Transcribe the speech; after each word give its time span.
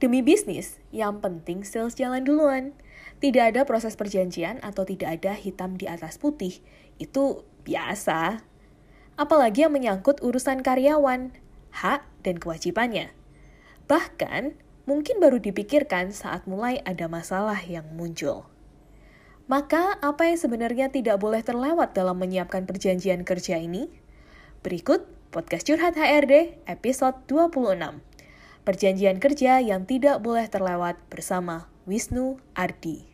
Demi 0.00 0.24
bisnis, 0.24 0.80
yang 0.96 1.20
penting 1.20 1.60
sales 1.60 1.92
jalan 1.92 2.24
duluan. 2.24 2.72
Tidak 3.20 3.52
ada 3.52 3.68
proses 3.68 4.00
perjanjian 4.00 4.56
atau 4.64 4.88
tidak 4.88 5.20
ada 5.20 5.36
hitam 5.36 5.76
di 5.76 5.84
atas 5.84 6.16
putih. 6.16 6.64
Itu 6.96 7.44
biasa. 7.68 8.40
Apalagi 9.20 9.68
yang 9.68 9.76
menyangkut 9.76 10.24
urusan 10.24 10.64
karyawan, 10.64 11.36
hak 11.76 12.08
dan 12.24 12.40
kewajibannya. 12.40 13.12
Bahkan, 13.92 14.56
mungkin 14.88 15.20
baru 15.20 15.36
dipikirkan 15.36 16.16
saat 16.16 16.48
mulai 16.48 16.80
ada 16.88 17.04
masalah 17.04 17.60
yang 17.68 17.84
muncul. 17.92 18.48
Maka, 19.52 20.00
apa 20.00 20.32
yang 20.32 20.40
sebenarnya 20.40 20.88
tidak 20.88 21.20
boleh 21.20 21.44
terlewat 21.44 21.92
dalam 21.92 22.16
menyiapkan 22.16 22.64
perjanjian 22.64 23.20
kerja 23.28 23.60
ini? 23.60 23.92
Berikut 24.64 25.04
podcast 25.28 25.68
Curhat 25.68 26.00
HRD 26.00 26.64
episode 26.64 27.20
26. 27.28 28.09
Perjanjian 28.60 29.16
kerja 29.16 29.56
yang 29.56 29.88
tidak 29.88 30.20
boleh 30.20 30.44
terlewat 30.44 31.00
bersama 31.08 31.72
Wisnu 31.88 32.36
Ardi. 32.52 33.08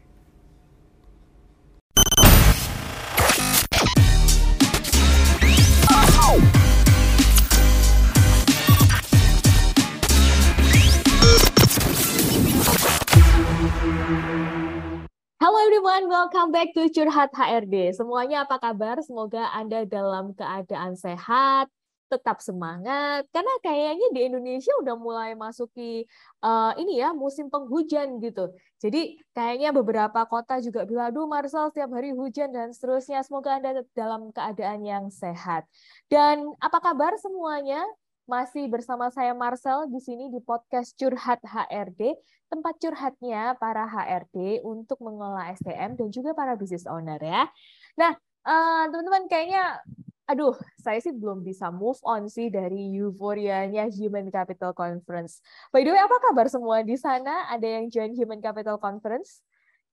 Halo 15.38 15.58
everyone, 15.62 16.10
welcome 16.10 16.50
back 16.50 16.74
to 16.74 16.90
Curhat 16.90 17.30
HRD. 17.30 17.94
Semuanya 17.94 18.42
apa 18.42 18.58
kabar? 18.58 18.98
Semoga 18.98 19.54
Anda 19.54 19.86
dalam 19.86 20.34
keadaan 20.34 20.98
sehat, 20.98 21.70
tetap 22.06 22.38
semangat 22.38 23.26
karena 23.34 23.54
kayaknya 23.62 24.08
di 24.14 24.20
Indonesia 24.30 24.72
udah 24.78 24.94
mulai 24.94 25.34
masuki 25.34 26.06
uh, 26.42 26.72
ini 26.78 27.02
ya 27.02 27.10
musim 27.10 27.50
penghujan 27.50 28.22
gitu. 28.22 28.54
Jadi 28.78 29.18
kayaknya 29.34 29.74
beberapa 29.74 30.22
kota 30.28 30.62
juga 30.62 30.86
bilang, 30.86 31.10
"Aduh, 31.10 31.26
Marcel 31.26 31.72
setiap 31.72 31.90
hari 31.96 32.14
hujan 32.14 32.54
dan 32.54 32.70
seterusnya." 32.70 33.24
Semoga 33.26 33.58
Anda 33.58 33.82
dalam 33.96 34.30
keadaan 34.30 34.86
yang 34.86 35.04
sehat. 35.10 35.66
Dan 36.06 36.54
apa 36.62 36.78
kabar 36.78 37.18
semuanya? 37.18 37.82
Masih 38.26 38.66
bersama 38.66 39.06
saya 39.14 39.30
Marcel 39.38 39.86
di 39.86 40.02
sini 40.02 40.26
di 40.26 40.42
podcast 40.42 40.98
Curhat 40.98 41.38
HRD, 41.46 42.18
tempat 42.50 42.74
curhatnya 42.82 43.54
para 43.54 43.86
HRD 43.86 44.66
untuk 44.66 44.98
mengelola 44.98 45.54
SDM 45.54 45.94
dan 45.94 46.08
juga 46.10 46.34
para 46.34 46.58
business 46.58 46.90
owner 46.90 47.22
ya. 47.22 47.46
Nah, 47.94 48.18
eh, 48.46 48.84
teman-teman 48.90 49.30
kayaknya 49.30 49.78
aduh, 50.26 50.54
saya 50.82 50.98
sih 50.98 51.14
belum 51.14 51.46
bisa 51.46 51.70
move 51.70 51.98
on 52.02 52.26
sih 52.26 52.50
dari 52.50 52.98
euforianya 52.98 53.86
Human 53.94 54.28
Capital 54.28 54.74
Conference. 54.74 55.38
By 55.70 55.86
the 55.86 55.94
way, 55.94 56.02
apa 56.02 56.18
kabar 56.30 56.50
semua 56.50 56.82
di 56.82 56.98
sana? 56.98 57.46
Ada 57.50 57.78
yang 57.78 57.86
join 57.88 58.12
Human 58.18 58.42
Capital 58.42 58.76
Conference? 58.82 59.40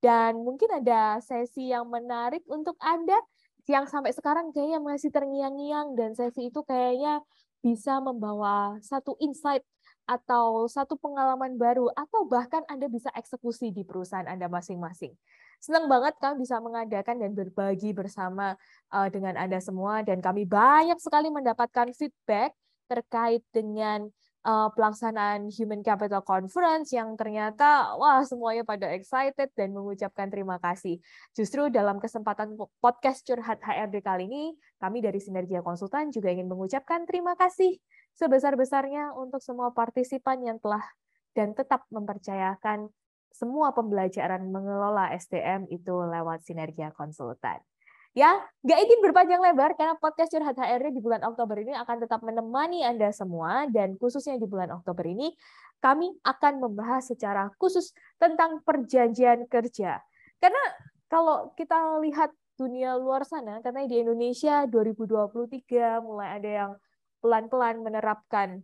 Dan 0.04 0.44
mungkin 0.44 0.68
ada 0.74 1.24
sesi 1.24 1.72
yang 1.72 1.88
menarik 1.88 2.44
untuk 2.52 2.76
Anda 2.84 3.16
yang 3.64 3.88
sampai 3.88 4.12
sekarang 4.12 4.52
kayaknya 4.52 4.84
masih 4.84 5.08
terngiang-ngiang 5.08 5.96
dan 5.96 6.12
sesi 6.12 6.52
itu 6.52 6.60
kayaknya 6.68 7.24
bisa 7.64 8.04
membawa 8.04 8.76
satu 8.84 9.16
insight 9.24 9.64
atau 10.04 10.68
satu 10.68 11.00
pengalaman 11.00 11.56
baru 11.56 11.88
atau 11.96 12.28
bahkan 12.28 12.68
Anda 12.68 12.92
bisa 12.92 13.08
eksekusi 13.16 13.72
di 13.72 13.88
perusahaan 13.88 14.28
Anda 14.28 14.52
masing-masing. 14.52 15.16
Senang 15.64 15.88
banget 15.88 16.20
kami 16.20 16.44
bisa 16.44 16.60
mengadakan 16.60 17.24
dan 17.24 17.32
berbagi 17.32 17.96
bersama 17.96 18.60
uh, 18.92 19.08
dengan 19.08 19.40
Anda 19.40 19.64
semua 19.64 20.04
dan 20.04 20.20
kami 20.20 20.44
banyak 20.44 21.00
sekali 21.00 21.32
mendapatkan 21.32 21.88
feedback 21.96 22.52
terkait 22.92 23.48
dengan 23.56 24.12
uh, 24.44 24.68
pelaksanaan 24.76 25.48
Human 25.56 25.80
Capital 25.80 26.20
Conference 26.20 26.92
yang 26.92 27.16
ternyata 27.16 27.96
wah 27.96 28.20
semuanya 28.28 28.68
pada 28.68 28.92
excited 28.92 29.56
dan 29.56 29.72
mengucapkan 29.72 30.28
terima 30.28 30.60
kasih. 30.60 31.00
Justru 31.32 31.72
dalam 31.72 31.96
kesempatan 31.96 32.60
podcast 32.84 33.24
Curhat 33.24 33.64
HRD 33.64 34.04
kali 34.04 34.28
ini, 34.28 34.44
kami 34.84 35.00
dari 35.00 35.24
Sinergia 35.24 35.64
Konsultan 35.64 36.12
juga 36.12 36.28
ingin 36.28 36.52
mengucapkan 36.52 37.08
terima 37.08 37.40
kasih 37.40 37.80
sebesar-besarnya 38.20 39.16
untuk 39.16 39.40
semua 39.40 39.72
partisipan 39.72 40.44
yang 40.44 40.60
telah 40.60 40.84
dan 41.32 41.56
tetap 41.56 41.88
mempercayakan 41.88 42.92
semua 43.34 43.74
pembelajaran 43.74 44.46
mengelola 44.48 45.10
SDM 45.18 45.66
itu 45.74 45.92
lewat 45.92 46.46
Sinergia 46.46 46.94
Konsultan. 46.94 47.60
Ya, 48.14 48.30
nggak 48.62 48.80
ingin 48.86 49.00
berpanjang 49.02 49.42
lebar 49.42 49.74
karena 49.74 49.98
podcast 49.98 50.30
Curhat 50.30 50.54
HRD 50.54 50.94
di 50.94 51.02
bulan 51.02 51.26
Oktober 51.26 51.58
ini 51.58 51.74
akan 51.74 51.98
tetap 51.98 52.22
menemani 52.22 52.86
Anda 52.86 53.10
semua 53.10 53.66
dan 53.74 53.98
khususnya 53.98 54.38
di 54.38 54.46
bulan 54.46 54.70
Oktober 54.70 55.02
ini 55.10 55.34
kami 55.82 56.14
akan 56.22 56.62
membahas 56.62 57.10
secara 57.10 57.50
khusus 57.58 57.90
tentang 58.22 58.62
perjanjian 58.62 59.50
kerja. 59.50 59.98
Karena 60.38 60.62
kalau 61.10 61.58
kita 61.58 61.98
lihat 62.06 62.30
dunia 62.54 62.94
luar 63.02 63.26
sana, 63.26 63.66
karena 63.66 63.90
di 63.90 64.06
Indonesia 64.06 64.70
2023 64.70 66.06
mulai 66.06 66.38
ada 66.38 66.50
yang 66.50 66.72
pelan-pelan 67.18 67.82
menerapkan 67.82 68.62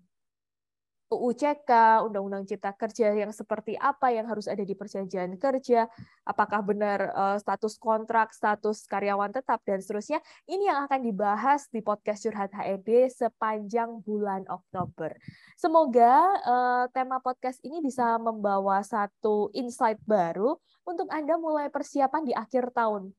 UU 1.09 1.33
CK, 1.33 2.05
Undang-Undang 2.05 2.45
Cipta 2.45 2.69
Kerja 2.77 3.09
yang 3.17 3.33
seperti 3.33 3.73
apa 3.73 4.13
yang 4.13 4.29
harus 4.29 4.45
ada 4.45 4.61
di 4.61 4.77
perjanjian 4.77 5.33
kerja, 5.41 5.89
apakah 6.21 6.61
benar 6.61 7.09
uh, 7.17 7.37
status 7.41 7.81
kontrak, 7.81 8.29
status 8.29 8.85
karyawan 8.85 9.33
tetap, 9.33 9.57
dan 9.65 9.81
seterusnya. 9.81 10.21
Ini 10.45 10.69
yang 10.69 10.79
akan 10.85 11.01
dibahas 11.01 11.65
di 11.73 11.81
podcast 11.81 12.29
Curhat 12.29 12.53
HED 12.53 13.09
sepanjang 13.09 14.05
bulan 14.05 14.45
Oktober. 14.45 15.17
Semoga 15.57 16.13
uh, 16.45 16.85
tema 16.93 17.17
podcast 17.17 17.57
ini 17.65 17.81
bisa 17.81 18.21
membawa 18.21 18.85
satu 18.85 19.49
insight 19.57 19.97
baru 20.05 20.61
untuk 20.85 21.09
Anda 21.09 21.41
mulai 21.41 21.73
persiapan 21.73 22.21
di 22.21 22.37
akhir 22.37 22.69
tahun 22.77 23.09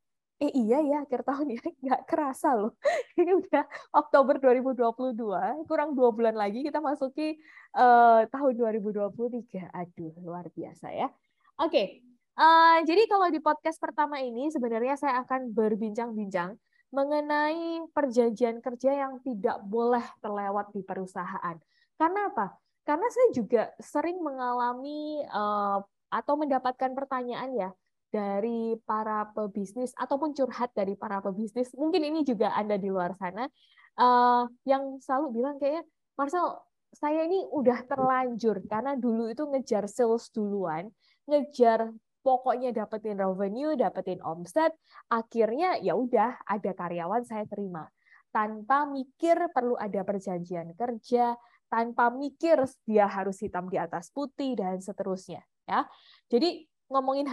eh 0.41 0.53
iya 0.57 0.81
ya 0.81 0.97
akhir 1.05 1.21
tahun 1.23 1.53
ya. 1.53 1.61
Nggak 1.85 2.03
kerasa 2.09 2.57
loh. 2.57 2.73
Ini 3.21 3.37
udah 3.37 3.65
Oktober 3.93 4.41
2022 4.41 5.69
kurang 5.69 5.93
dua 5.93 6.09
bulan 6.11 6.33
lagi 6.33 6.65
kita 6.65 6.81
masuki 6.81 7.37
uh, 7.77 8.25
tahun 8.33 8.53
2023 8.81 9.69
aduh 9.69 10.15
luar 10.25 10.49
biasa 10.49 10.89
ya. 10.97 11.13
Oke 11.61 11.69
okay. 11.69 11.87
uh, 12.41 12.81
eh, 12.81 12.89
jadi 12.89 13.05
kalau 13.05 13.29
di 13.29 13.39
podcast 13.45 13.77
pertama 13.77 14.17
ini 14.25 14.49
sebenarnya 14.49 14.97
saya 14.97 15.21
akan 15.21 15.53
berbincang-bincang 15.53 16.57
mengenai 16.91 17.87
perjanjian 17.95 18.59
kerja 18.65 18.91
yang 18.97 19.23
tidak 19.23 19.63
boleh 19.63 20.03
terlewat 20.25 20.73
di 20.75 20.83
perusahaan. 20.83 21.55
Karena 21.95 22.21
apa? 22.33 22.57
Karena 22.83 23.07
saya 23.13 23.29
juga 23.31 23.63
sering 23.79 24.19
mengalami 24.25 25.23
uh, 25.29 25.79
atau 26.11 26.35
mendapatkan 26.35 26.91
pertanyaan 26.97 27.53
ya 27.55 27.71
dari 28.11 28.75
para 28.83 29.31
pebisnis 29.31 29.95
ataupun 29.95 30.35
curhat 30.35 30.75
dari 30.75 30.99
para 30.99 31.23
pebisnis 31.23 31.71
mungkin 31.79 32.03
ini 32.05 32.27
juga 32.27 32.53
anda 32.59 32.75
di 32.75 32.91
luar 32.91 33.15
sana 33.17 33.47
uh, 33.97 34.45
yang 34.67 34.99
selalu 34.99 35.41
bilang 35.41 35.57
kayak 35.63 35.87
Marcel 36.19 36.59
saya 36.91 37.23
ini 37.25 37.47
udah 37.55 37.87
terlanjur 37.87 38.67
karena 38.67 38.99
dulu 38.99 39.31
itu 39.31 39.47
ngejar 39.47 39.87
sales 39.87 40.27
duluan 40.35 40.91
ngejar 41.31 41.95
pokoknya 42.21 42.75
dapetin 42.75 43.17
revenue 43.17 43.79
dapetin 43.79 44.21
omset 44.27 44.75
akhirnya 45.09 45.81
ya 45.81 45.97
udah 45.97 46.45
ada 46.45 46.71
karyawan 46.77 47.25
saya 47.25 47.45
terima. 47.49 47.89
Tanpa 48.31 48.87
mikir 48.87 49.51
perlu 49.51 49.75
ada 49.75 50.07
perjanjian 50.07 50.71
kerja 50.79 51.35
tanpa 51.67 52.15
mikir 52.15 52.63
dia 52.87 53.07
harus 53.11 53.43
hitam 53.43 53.67
di 53.67 53.79
atas 53.79 54.11
putih 54.15 54.55
dan 54.55 54.79
seterusnya 54.79 55.43
ya. 55.67 55.87
Jadi 56.31 56.67
ngomongin 56.91 57.27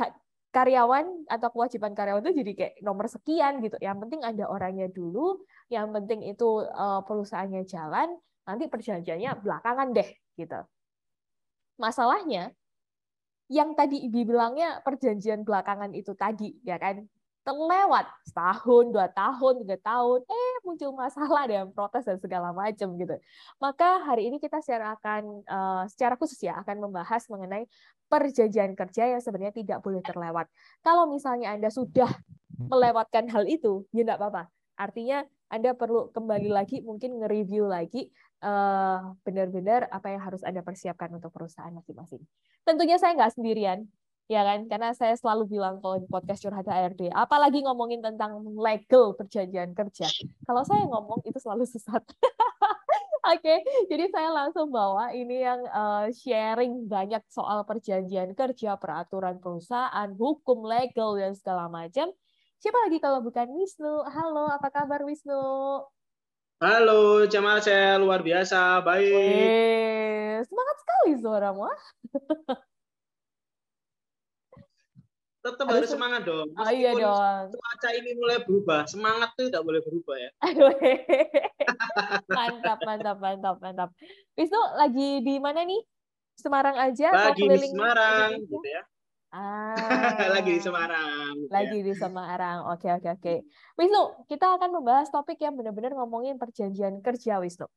karyawan 0.52 1.28
atau 1.28 1.50
kewajiban 1.52 1.92
karyawan 1.94 2.24
itu 2.24 2.42
jadi 2.44 2.52
kayak 2.56 2.74
nomor 2.82 3.06
sekian 3.12 3.60
gitu. 3.62 3.76
Yang 3.84 3.98
penting 4.08 4.22
ada 4.24 4.48
orangnya 4.48 4.88
dulu, 4.90 5.44
yang 5.68 5.92
penting 5.92 6.24
itu 6.26 6.64
uh, 6.72 7.04
perusahaannya 7.04 7.68
jalan, 7.68 8.16
nanti 8.48 8.66
perjanjiannya 8.72 9.44
belakangan 9.44 9.92
deh 9.92 10.10
gitu. 10.40 10.60
Masalahnya 11.78 12.56
yang 13.48 13.76
tadi 13.76 14.04
Ibi 14.08 14.28
bilangnya 14.28 14.84
perjanjian 14.84 15.48
belakangan 15.48 15.96
itu 15.96 16.12
tadi 16.18 16.52
ya 16.68 16.76
kan 16.76 17.08
terlewat 17.48 18.04
setahun, 18.28 18.92
dua 18.92 19.08
tahun, 19.08 19.64
tiga 19.64 19.80
tahun, 19.80 20.20
eh 20.28 20.56
muncul 20.68 20.92
masalah 20.92 21.48
dan 21.48 21.72
protes 21.72 22.04
dan 22.04 22.20
segala 22.20 22.52
macam 22.52 22.92
gitu. 23.00 23.16
Maka 23.64 24.04
hari 24.04 24.28
ini 24.28 24.36
kita 24.36 24.60
secara 24.60 25.00
akan 25.00 25.48
uh, 25.48 25.84
secara 25.88 26.20
khusus 26.20 26.36
ya 26.44 26.60
akan 26.60 26.92
membahas 26.92 27.24
mengenai 27.32 27.64
perjanjian 28.08 28.74
kerja 28.74 29.04
yang 29.16 29.22
sebenarnya 29.22 29.56
tidak 29.56 29.80
boleh 29.84 30.02
terlewat. 30.04 30.48
Kalau 30.84 31.08
misalnya 31.08 31.54
Anda 31.54 31.68
sudah 31.68 32.08
melewatkan 32.72 33.28
hal 33.32 33.46
itu, 33.46 33.86
ya 33.94 34.08
enggak 34.08 34.20
apa-apa. 34.20 34.44
Artinya 34.80 35.28
Anda 35.48 35.76
perlu 35.76 36.12
kembali 36.12 36.50
lagi 36.52 36.84
mungkin 36.84 37.20
nge-review 37.24 37.68
lagi 37.68 38.12
uh, 38.44 39.16
benar-benar 39.24 39.88
apa 39.92 40.12
yang 40.12 40.22
harus 40.24 40.42
Anda 40.44 40.64
persiapkan 40.64 41.12
untuk 41.14 41.32
perusahaan 41.32 41.72
masing-masing. 41.72 42.24
Tentunya 42.68 43.00
saya 43.00 43.16
nggak 43.16 43.36
sendirian 43.36 43.88
ya 44.28 44.44
kan? 44.44 44.68
Karena 44.68 44.92
saya 44.92 45.16
selalu 45.16 45.48
bilang 45.58 45.80
kalau 45.80 45.98
di 45.98 46.08
podcast 46.08 46.44
curhat 46.44 46.68
HRD, 46.68 47.12
apalagi 47.16 47.64
ngomongin 47.64 48.04
tentang 48.04 48.44
legal 48.60 49.16
perjanjian 49.16 49.72
kerja. 49.72 50.08
Kalau 50.44 50.64
saya 50.68 50.84
ngomong 50.86 51.24
itu 51.24 51.40
selalu 51.40 51.64
sesat. 51.64 52.04
Oke, 53.26 53.66
jadi 53.90 54.06
saya 54.14 54.30
langsung 54.30 54.70
bawa 54.70 55.10
ini 55.10 55.42
yang 55.42 55.62
uh, 55.74 56.06
sharing 56.14 56.86
banyak 56.86 57.26
soal 57.32 57.66
perjanjian 57.66 58.38
kerja, 58.38 58.78
peraturan 58.78 59.42
perusahaan, 59.42 60.10
hukum, 60.14 60.62
legal, 60.70 61.18
dan 61.18 61.34
segala 61.34 61.66
macam. 61.66 62.14
Siapa 62.62 62.78
lagi 62.86 62.98
kalau 63.02 63.26
bukan 63.26 63.50
Wisnu? 63.58 64.06
Halo, 64.06 64.50
apa 64.54 64.70
kabar 64.70 65.02
Wisnu? 65.02 65.42
Halo, 66.58 67.26
Jamal 67.30 67.62
saya 67.62 67.98
luar 68.02 68.22
biasa, 68.26 68.82
baik. 68.82 69.50
Eh, 69.50 70.42
semangat 70.46 70.78
sekali 70.82 71.12
suaramu. 71.22 71.70
tetap 75.54 75.66
harus 75.72 75.90
semangat 75.90 76.22
dong. 76.28 76.48
Meskipun 76.52 76.68
oh 76.68 76.72
iya 76.74 76.92
dong. 76.92 77.44
Cuaca 77.56 77.90
ini 77.96 78.12
mulai 78.20 78.38
berubah, 78.44 78.82
semangat 78.90 79.30
tuh 79.40 79.48
tidak 79.48 79.64
boleh 79.64 79.82
berubah 79.84 80.16
ya. 80.20 80.30
mantap, 82.38 82.80
mantap, 82.84 83.18
mantap, 83.18 83.56
mantap. 83.64 83.90
Wisnu 84.36 84.62
lagi 84.76 85.24
di 85.24 85.36
mana 85.40 85.64
nih? 85.64 85.82
Semarang 86.38 86.78
aja 86.78 87.10
lagi 87.10 87.44
atau 87.44 87.56
di 87.58 87.68
Semarang 87.74 88.30
gitu 88.46 88.68
ya. 88.68 88.84
Ah, 89.34 90.32
lagi 90.36 90.52
di 90.56 90.62
Semarang. 90.62 91.34
Lagi 91.50 91.78
ya. 91.82 91.86
di 91.88 91.94
Semarang. 91.98 92.58
Oke, 92.72 92.88
oke, 92.94 93.10
oke. 93.18 93.34
Wisnu, 93.76 94.02
kita 94.30 94.56
akan 94.56 94.70
membahas 94.82 95.10
topik 95.10 95.42
yang 95.42 95.58
benar-benar 95.58 95.98
ngomongin 95.98 96.40
perjanjian 96.40 97.02
kerja, 97.02 97.42
Wisnu. 97.42 97.68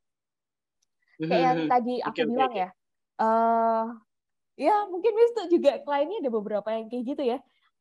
Kayak 1.21 1.43
yang 1.43 1.59
tadi 1.69 1.95
aku 2.01 2.17
okay, 2.17 2.25
bilang 2.27 2.53
okay. 2.53 2.63
ya. 2.65 2.69
Uh, 3.21 3.85
ya 4.61 4.77
mungkin 4.89 5.13
Wisnu 5.17 5.43
juga 5.49 5.81
kliennya 5.81 6.21
ada 6.21 6.31
beberapa 6.33 6.69
yang 6.69 6.93
kayak 6.93 7.05
gitu 7.17 7.23
ya 7.25 7.39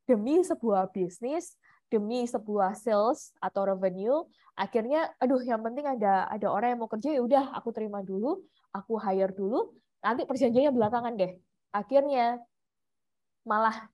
demi 0.09 0.41
sebuah 0.41 0.89
bisnis, 0.89 1.53
demi 1.94 2.25
sebuah 2.25 2.73
sales 2.73 3.29
atau 3.38 3.69
revenue, 3.69 4.25
akhirnya 4.57 5.13
aduh 5.21 5.38
yang 5.45 5.61
penting 5.61 5.85
ada 5.85 6.25
ada 6.25 6.50
orang 6.50 6.73
yang 6.73 6.81
mau 6.81 6.89
kerja 6.89 7.13
ya 7.13 7.21
udah 7.21 7.53
aku 7.53 7.69
terima 7.69 8.01
dulu, 8.01 8.41
aku 8.73 8.97
hire 8.97 9.29
dulu, 9.38 9.69
nanti 10.01 10.25
perjanjiannya 10.25 10.73
belakangan 10.73 11.13
deh. 11.13 11.38
Akhirnya 11.69 12.41
malah 13.45 13.85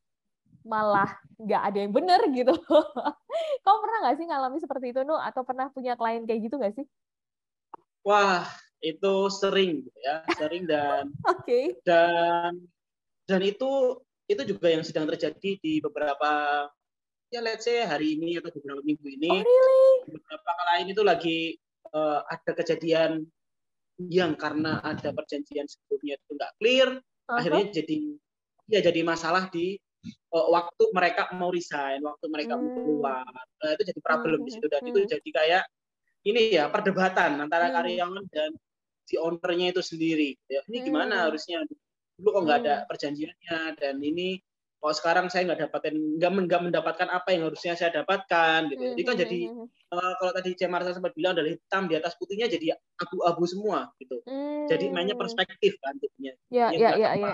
malah 0.64 1.12
nggak 1.36 1.62
ada 1.62 1.78
yang 1.84 1.92
benar 1.92 2.24
gitu. 2.32 2.56
Kau 3.68 3.78
pernah 3.84 3.98
nggak 4.08 4.16
sih 4.16 4.26
ngalami 4.32 4.58
seperti 4.64 4.96
itu, 4.96 5.04
Nu? 5.04 5.20
Atau 5.20 5.44
pernah 5.44 5.68
punya 5.68 6.00
klien 6.00 6.24
kayak 6.24 6.42
gitu 6.48 6.56
nggak 6.56 6.74
sih? 6.80 6.86
Wah, 8.08 8.48
itu 8.80 9.14
sering 9.34 9.84
gitu 9.84 10.00
ya, 10.00 10.22
sering 10.38 10.64
dan 10.70 11.10
okay. 11.32 11.74
dan 11.82 12.62
dan 13.26 13.42
itu 13.42 13.98
itu 14.26 14.42
juga 14.46 14.68
yang 14.74 14.82
sedang 14.82 15.06
terjadi 15.06 15.62
di 15.62 15.74
beberapa 15.82 16.66
ya 17.30 17.42
let's 17.42 17.66
say 17.66 17.86
hari 17.86 18.18
ini 18.18 18.42
atau 18.42 18.50
beberapa 18.54 18.82
minggu 18.82 19.06
ini 19.06 19.30
oh, 19.30 19.42
really? 19.42 20.18
beberapa 20.18 20.50
kali 20.50 20.66
lain 20.70 20.88
itu 20.94 21.02
lagi 21.06 21.40
uh, 21.94 22.20
ada 22.26 22.52
kejadian 22.54 23.12
yang 24.12 24.36
karena 24.36 24.84
ada 24.84 25.16
perjanjian 25.16 25.66
sebelumnya 25.70 26.20
itu 26.20 26.32
nggak 26.36 26.54
clear 26.60 26.90
uh-huh. 27.00 27.38
akhirnya 27.38 27.66
jadi 27.82 27.98
ya 28.66 28.80
jadi 28.82 29.02
masalah 29.06 29.48
di 29.54 29.78
uh, 30.34 30.48
waktu 30.52 30.84
mereka 30.92 31.30
mau 31.38 31.54
resign 31.54 32.02
waktu 32.02 32.26
mereka 32.30 32.58
hmm. 32.58 32.62
mau 32.66 32.70
keluar 32.74 33.26
uh, 33.62 33.72
itu 33.78 33.84
jadi 33.94 34.02
problem 34.02 34.42
hmm. 34.42 34.48
di 34.48 34.52
situ 34.52 34.68
dan 34.68 34.82
hmm. 34.82 34.90
itu 34.92 35.00
jadi 35.06 35.30
kayak 35.30 35.64
ini 36.26 36.42
ya 36.58 36.66
perdebatan 36.74 37.38
antara 37.40 37.70
hmm. 37.70 37.76
karyawan 37.78 38.26
dan 38.34 38.52
si 39.06 39.22
ownernya 39.22 39.78
itu 39.78 39.82
sendiri 39.86 40.34
ya 40.50 40.66
ini 40.66 40.78
gimana 40.82 41.14
hmm. 41.14 41.24
harusnya 41.30 41.58
dulu 42.16 42.30
kok 42.32 42.44
nggak 42.48 42.60
ada 42.64 42.76
hmm. 42.80 42.88
perjanjiannya 42.88 43.60
dan 43.80 43.96
ini 44.00 44.40
kok 44.80 44.96
sekarang 45.02 45.26
saya 45.34 45.50
nggak 45.50 45.66
dapatin 45.66 45.96
nggak 46.22 46.32
nggak 46.46 46.62
mendapatkan 46.70 47.10
apa 47.10 47.34
yang 47.34 47.50
harusnya 47.50 47.74
saya 47.74 47.90
dapatkan 47.90 48.70
gitu. 48.70 48.84
Jadi 48.94 49.02
kan 49.02 49.16
jadi 49.18 49.40
uh, 49.90 50.14
kalau 50.22 50.32
tadi 50.36 50.50
Cemar 50.54 50.86
saya 50.86 50.96
sempat 50.96 51.18
bilang 51.18 51.34
dari 51.34 51.58
hitam 51.58 51.90
di 51.90 51.98
atas 51.98 52.14
putihnya 52.22 52.46
jadi 52.46 52.78
abu-abu 53.02 53.44
semua 53.50 53.90
gitu. 53.98 54.22
Hmm. 54.30 54.70
jadi 54.70 54.94
mainnya 54.94 55.18
perspektif 55.18 55.74
kan 55.82 55.98
jadinya. 55.98 56.34
Ya 56.54 56.68
ya 56.70 56.90
ya, 57.02 57.10
ya. 57.18 57.34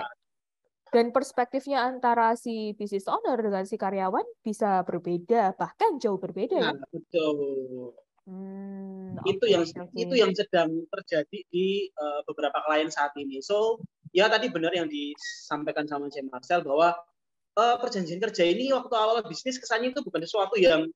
dan 0.92 1.12
perspektifnya 1.12 1.84
antara 1.84 2.36
si 2.36 2.72
business 2.76 3.08
owner 3.08 3.36
dengan 3.40 3.64
si 3.68 3.76
karyawan 3.76 4.24
bisa 4.40 4.80
berbeda 4.84 5.56
bahkan 5.56 6.00
jauh 6.00 6.20
berbeda 6.20 6.56
ya? 6.56 6.72
nah, 6.72 6.88
betul 6.92 7.96
Hmm, 8.22 9.18
itu 9.26 9.42
okay, 9.42 9.50
yang 9.50 9.64
okay. 9.66 9.98
itu 9.98 10.14
yang 10.14 10.30
sedang 10.30 10.70
terjadi 10.94 11.38
di 11.50 11.90
uh, 11.98 12.22
beberapa 12.22 12.54
klien 12.62 12.86
saat 12.86 13.10
ini. 13.18 13.42
So 13.42 13.82
ya 14.14 14.30
tadi 14.30 14.46
benar 14.46 14.70
yang 14.70 14.86
disampaikan 14.86 15.90
sama 15.90 16.06
J. 16.06 16.30
Marcel 16.30 16.62
bahwa 16.62 16.94
uh, 17.58 17.76
perjanjian 17.82 18.22
kerja 18.22 18.46
ini 18.46 18.70
waktu 18.70 18.94
awal 18.94 19.26
bisnis 19.26 19.58
kesannya 19.58 19.90
itu 19.90 20.06
bukan 20.06 20.22
sesuatu 20.22 20.54
yang 20.54 20.86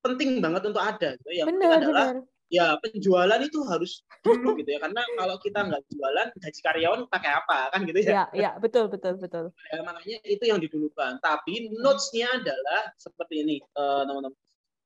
penting 0.00 0.40
banget 0.40 0.72
untuk 0.72 0.80
ada. 0.80 1.20
Gitu. 1.20 1.44
Yang 1.44 1.46
benar, 1.52 1.60
penting 1.60 1.70
adalah 1.84 2.06
benar. 2.16 2.24
ya 2.50 2.66
penjualan 2.80 3.40
itu 3.44 3.58
harus 3.68 3.92
dulu 4.24 4.48
gitu 4.64 4.70
ya 4.74 4.80
karena 4.82 5.04
kalau 5.20 5.36
kita 5.38 5.60
nggak 5.70 5.82
jualan 5.86 6.28
gaji 6.34 6.60
karyawan 6.64 7.00
pakai 7.12 7.30
apa 7.44 7.58
kan 7.76 7.80
gitu 7.84 7.98
ya. 8.08 8.08
Ya, 8.08 8.24
ya 8.32 8.50
betul 8.56 8.88
betul 8.88 9.20
betul. 9.20 9.52
Ya, 9.68 9.84
makanya 9.84 10.16
itu 10.24 10.44
yang 10.48 10.64
didulukan. 10.64 11.20
Tapi 11.20 11.76
notes-nya 11.76 12.40
adalah 12.40 12.88
seperti 12.96 13.44
ini 13.44 13.56
uh, 13.76 14.08
teman-teman 14.08 14.32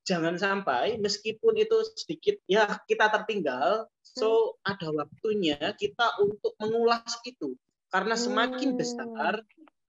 jangan 0.04 0.36
sampai 0.36 1.00
meskipun 1.00 1.56
itu 1.56 1.76
sedikit 1.96 2.36
ya 2.44 2.68
kita 2.84 3.08
tertinggal 3.08 3.88
so 4.04 4.54
hmm. 4.60 4.70
ada 4.76 4.88
waktunya 4.92 5.58
kita 5.80 6.20
untuk 6.20 6.52
mengulas 6.60 7.08
itu 7.24 7.56
karena 7.88 8.14
semakin 8.14 8.76
hmm. 8.76 8.78
besar 8.78 9.34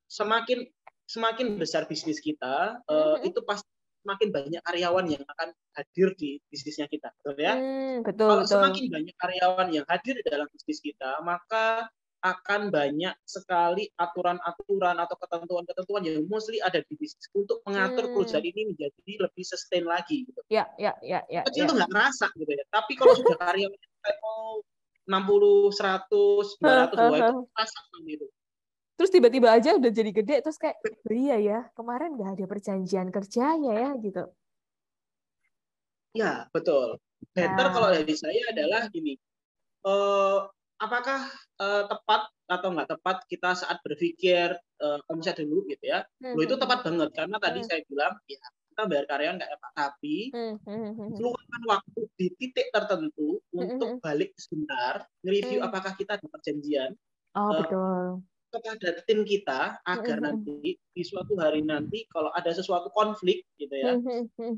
semakin 0.08 0.60
semakin 1.06 1.60
besar 1.60 1.86
bisnis 1.86 2.24
kita 2.24 2.80
uh, 2.88 3.20
itu 3.22 3.44
pasti 3.46 3.68
semakin 4.06 4.30
banyak 4.30 4.62
karyawan 4.62 5.06
yang 5.10 5.24
akan 5.26 5.50
hadir 5.74 6.14
di 6.14 6.38
bisnisnya 6.48 6.86
kita 6.86 7.10
betul 7.20 7.36
ya 7.42 7.54
hmm, 7.58 8.06
betul, 8.06 8.30
kalau 8.30 8.44
betul. 8.46 8.54
semakin 8.54 8.86
banyak 8.94 9.16
karyawan 9.18 9.70
yang 9.74 9.86
hadir 9.90 10.14
di 10.22 10.26
dalam 10.30 10.48
bisnis 10.54 10.80
kita 10.80 11.20
maka 11.26 11.90
akan 12.26 12.74
banyak 12.74 13.14
sekali 13.22 13.86
aturan-aturan 14.02 14.98
atau 14.98 15.14
ketentuan-ketentuan 15.22 16.02
yang 16.10 16.26
mostly 16.26 16.58
ada 16.58 16.82
di 16.82 16.98
bisnis 16.98 17.30
untuk 17.38 17.62
mengatur 17.70 18.10
hmm. 18.10 18.14
perusahaan 18.18 18.42
ini 18.42 18.74
menjadi 18.74 19.14
lebih 19.30 19.46
sustain 19.46 19.86
lagi 19.86 20.26
gitu. 20.26 20.42
Ya, 20.50 20.66
ya, 20.82 20.98
ya, 21.06 21.22
ya. 21.30 21.46
Kecil 21.46 21.62
ya. 21.62 21.66
itu 21.70 21.74
nggak 21.78 21.92
ngerasa 21.94 22.26
gitu 22.34 22.50
ya. 22.50 22.66
Tapi 22.74 22.92
kalau 22.98 23.14
sudah 23.22 23.38
karyawan 23.38 23.78
mau 24.26 24.66
60, 25.06 25.70
100, 25.70 26.66
200, 26.66 26.98
wah 26.98 27.18
itu 27.22 27.36
terasa 27.54 27.80
gitu. 28.02 28.26
Terus 28.96 29.12
tiba-tiba 29.12 29.48
aja 29.54 29.76
udah 29.78 29.92
jadi 29.92 30.12
gede 30.16 30.36
terus 30.42 30.58
kayak 30.58 30.80
oh 30.82 31.14
iya 31.14 31.36
ya 31.38 31.60
kemarin 31.76 32.16
nggak 32.16 32.40
ada 32.40 32.46
perjanjian 32.48 33.12
kerjanya 33.14 33.74
ya 33.76 33.90
gitu. 34.02 34.24
Ya 36.16 36.48
betul. 36.50 36.98
Better 37.36 37.66
nah. 37.70 37.72
kalau 37.76 37.90
dari 37.92 38.16
saya 38.18 38.42
adalah 38.50 38.88
gini. 38.90 39.20
Uh, 39.86 40.50
apakah 40.80 41.32
uh, 41.62 41.84
tepat 41.88 42.28
atau 42.46 42.70
nggak 42.76 42.90
tepat 42.92 43.18
kita 43.32 43.56
saat 43.58 43.80
berpikir 43.82 44.54
uh, 44.84 45.00
omset 45.10 45.40
dulu 45.40 45.66
gitu 45.72 45.84
ya. 45.84 46.04
Hmm. 46.22 46.38
itu 46.38 46.56
tepat 46.60 46.86
banget 46.86 47.10
karena 47.16 47.38
tadi 47.40 47.60
hmm. 47.64 47.68
saya 47.68 47.82
bilang 47.88 48.14
ya 48.28 48.42
kita 48.76 48.82
bayar 48.92 49.06
karyawan 49.08 49.36
nggak 49.40 49.52
apa 49.56 49.68
tapi 49.72 50.16
hmm. 50.36 51.16
luangkan 51.16 51.64
waktu 51.64 52.00
di 52.20 52.28
titik 52.36 52.68
tertentu 52.76 53.40
untuk 53.56 54.04
balik 54.04 54.36
sebentar 54.36 55.08
nge-review 55.24 55.64
apakah 55.64 55.96
kita 55.96 56.20
ada 56.20 56.28
perjanjian. 56.28 56.92
Oh, 57.36 57.52
uh, 57.52 57.54
betul 57.64 58.24
kepada 58.56 59.04
tim 59.04 59.28
kita 59.28 59.84
agar 59.84 60.18
nanti 60.24 60.80
di 60.80 61.04
suatu 61.04 61.36
hari 61.36 61.60
nanti 61.60 62.08
kalau 62.08 62.32
ada 62.32 62.56
sesuatu 62.56 62.88
konflik 62.96 63.44
gitu 63.60 63.76
ya 63.76 64.00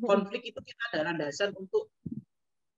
konflik 0.06 0.46
itu 0.46 0.60
kita 0.62 0.82
ada 0.94 1.10
landasan 1.12 1.58
untuk 1.58 1.90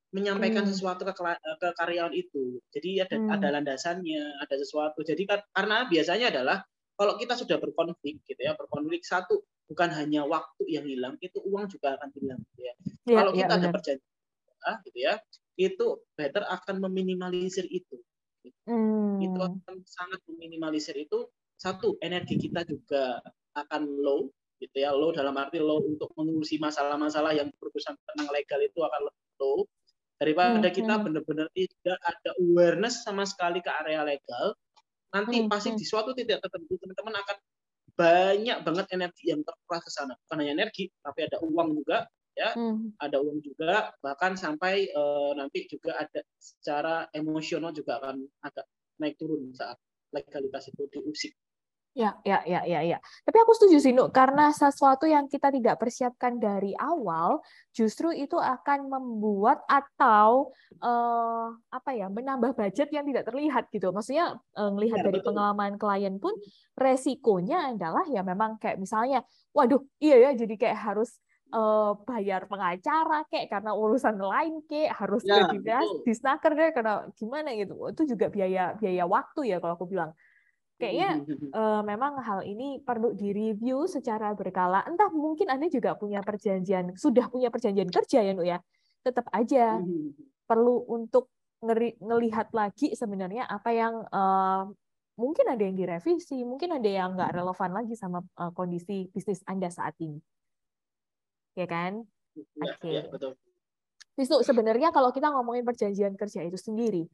menyampaikan 0.10 0.66
hmm. 0.66 0.72
sesuatu 0.74 1.06
ke, 1.06 1.14
ke 1.14 1.68
karyawan 1.78 2.14
itu. 2.18 2.58
Jadi 2.74 3.06
ada 3.06 3.16
hmm. 3.18 3.30
ada 3.30 3.48
landasannya, 3.60 4.42
ada 4.42 4.56
sesuatu. 4.58 5.06
Jadi 5.06 5.30
karena 5.30 5.86
biasanya 5.86 6.34
adalah 6.34 6.58
kalau 7.00 7.16
kita 7.16 7.38
sudah 7.38 7.62
berkonflik 7.62 8.20
gitu 8.26 8.42
ya, 8.42 8.58
berkonflik 8.58 9.06
satu 9.06 9.46
bukan 9.70 9.94
hanya 9.94 10.26
waktu 10.26 10.66
yang 10.68 10.84
hilang, 10.90 11.16
itu 11.22 11.38
uang 11.46 11.70
juga 11.70 11.96
akan 11.96 12.10
hilang 12.18 12.42
gitu 12.52 12.62
ya. 12.66 12.74
ya 13.06 13.16
kalau 13.22 13.32
ya, 13.32 13.38
kita 13.46 13.54
ada 13.56 13.68
perjanjian 13.70 14.76
gitu 14.84 15.00
ya, 15.00 15.14
itu 15.56 15.86
better 16.18 16.44
akan 16.44 16.76
meminimalisir 16.90 17.70
itu. 17.70 18.02
Hmm. 18.66 19.22
Itu 19.22 19.40
akan 19.40 19.76
sangat 19.86 20.20
meminimalisir 20.28 20.98
itu. 20.98 21.30
Satu, 21.60 22.00
energi 22.00 22.40
kita 22.40 22.64
juga 22.64 23.20
akan 23.52 23.84
low 24.00 24.32
gitu 24.60 24.76
ya, 24.80 24.92
low 24.92 25.12
dalam 25.16 25.36
arti 25.40 25.60
low 25.60 25.80
untuk 25.84 26.12
mengurusi 26.20 26.60
masalah-masalah 26.60 27.32
yang 27.32 27.48
berurusan 27.60 27.96
tentang 27.96 28.28
legal 28.32 28.60
itu 28.60 28.80
akan 28.80 29.02
low 29.40 29.64
daripada 30.20 30.68
hmm, 30.68 30.76
kita 30.76 30.94
hmm. 31.00 31.04
benar-benar 31.08 31.48
tidak 31.56 32.00
ada 32.04 32.30
awareness 32.44 33.08
sama 33.08 33.24
sekali 33.24 33.64
ke 33.64 33.72
area 33.72 34.04
legal 34.04 34.52
nanti 35.16 35.42
hmm, 35.42 35.48
pasti 35.50 35.74
hmm. 35.74 35.80
di 35.80 35.86
suatu 35.88 36.12
titik 36.12 36.44
tertentu 36.44 36.76
teman-teman 36.78 37.16
akan 37.24 37.38
banyak 37.96 38.58
banget 38.64 38.86
energi 38.96 39.32
yang 39.32 39.42
terkuras 39.44 39.82
ke 39.84 39.92
sana 39.92 40.14
bukan 40.28 40.38
hanya 40.44 40.54
energi 40.64 40.92
tapi 41.04 41.20
ada 41.28 41.40
uang 41.42 41.70
juga 41.84 42.08
ya 42.36 42.56
hmm. 42.56 43.00
ada 43.00 43.18
uang 43.20 43.40
juga 43.44 43.92
bahkan 44.00 44.36
sampai 44.40 44.92
uh, 44.96 45.36
nanti 45.36 45.68
juga 45.68 46.00
ada 46.00 46.22
secara 46.40 47.08
emosional 47.12 47.76
juga 47.76 48.00
akan 48.00 48.24
agak 48.44 48.68
naik 49.00 49.20
turun 49.20 49.52
saat 49.56 49.76
legalitas 50.16 50.72
itu 50.72 50.88
diusik 50.92 51.34
Ya, 51.98 52.14
ya, 52.22 52.46
ya, 52.46 52.62
ya, 52.70 52.86
ya. 52.86 52.98
Tapi 53.26 53.38
aku 53.42 53.52
setuju 53.58 53.82
sih, 53.82 53.92
Nuk, 53.92 54.14
karena 54.14 54.54
sesuatu 54.54 55.10
yang 55.10 55.26
kita 55.26 55.50
tidak 55.50 55.82
persiapkan 55.82 56.38
dari 56.38 56.72
awal, 56.78 57.42
justru 57.74 58.14
itu 58.14 58.38
akan 58.38 58.94
membuat 58.94 59.66
atau 59.66 60.54
uh, 60.80 61.50
apa 61.74 61.92
ya, 61.98 62.06
menambah 62.08 62.54
budget 62.54 62.94
yang 62.94 63.04
tidak 63.10 63.26
terlihat 63.26 63.74
gitu. 63.74 63.90
Maksudnya 63.90 64.38
uh, 64.38 64.72
melihat 64.72 65.02
ya, 65.02 65.06
dari 65.10 65.20
betul. 65.20 65.34
pengalaman 65.34 65.74
klien 65.82 66.16
pun 66.22 66.38
resikonya 66.78 67.74
adalah 67.74 68.06
ya 68.08 68.22
memang 68.22 68.62
kayak 68.62 68.78
misalnya, 68.78 69.26
waduh, 69.52 69.82
iya 69.98 70.30
ya, 70.30 70.32
jadi 70.38 70.56
kayak 70.56 70.78
harus 70.94 71.18
uh, 71.52 71.98
bayar 72.06 72.46
pengacara 72.46 73.26
kayak 73.34 73.50
karena 73.50 73.72
urusan 73.74 74.18
lain 74.18 74.62
kayak 74.70 74.94
harus 74.94 75.26
ya, 75.26 75.82
di 76.06 76.14
snaker 76.14 76.54
deh 76.54 76.70
karena 76.70 77.10
gimana 77.18 77.50
gitu. 77.58 77.74
Itu 77.90 78.06
juga 78.06 78.30
biaya 78.30 78.78
biaya 78.78 79.04
waktu 79.10 79.52
ya 79.52 79.58
kalau 79.58 79.74
aku 79.74 79.90
bilang 79.90 80.14
kayaknya 80.80 81.28
uh, 81.52 81.84
memang 81.84 82.24
hal 82.24 82.40
ini 82.48 82.80
perlu 82.80 83.12
direview 83.12 83.84
secara 83.86 84.32
berkala. 84.32 84.88
Entah 84.88 85.12
mungkin 85.12 85.52
Anda 85.52 85.68
juga 85.68 86.00
punya 86.00 86.24
perjanjian, 86.24 86.96
sudah 86.96 87.28
punya 87.28 87.52
perjanjian 87.52 87.92
kerja 87.92 88.24
ya, 88.24 88.32
Nuk 88.32 88.48
ya. 88.48 88.64
Tetap 89.04 89.28
aja 89.36 89.84
perlu 90.48 90.88
untuk 90.88 91.28
ngeri, 91.60 92.00
ngelihat 92.00 92.56
lagi 92.56 92.96
sebenarnya 92.96 93.44
apa 93.44 93.70
yang 93.76 94.08
uh, 94.08 94.72
mungkin 95.20 95.46
ada 95.52 95.60
yang 95.60 95.76
direvisi, 95.76 96.48
mungkin 96.48 96.80
ada 96.80 96.88
yang 96.88 97.14
nggak 97.20 97.36
relevan 97.36 97.72
lagi 97.76 97.94
sama 98.00 98.24
uh, 98.40 98.56
kondisi 98.56 99.12
bisnis 99.12 99.44
Anda 99.44 99.68
saat 99.68 100.00
ini. 100.00 100.24
Ya 101.60 101.68
kan? 101.68 102.08
Ya, 102.34 102.44
Oke. 102.64 102.80
Okay. 102.80 102.94
Ya, 102.96 103.04
betul. 103.12 103.36
Wisnu, 104.16 104.44
sebenarnya 104.44 104.92
kalau 104.96 105.12
kita 105.12 105.32
ngomongin 105.32 105.64
perjanjian 105.64 106.16
kerja 106.16 106.44
itu 106.44 106.60
sendiri, 106.60 107.08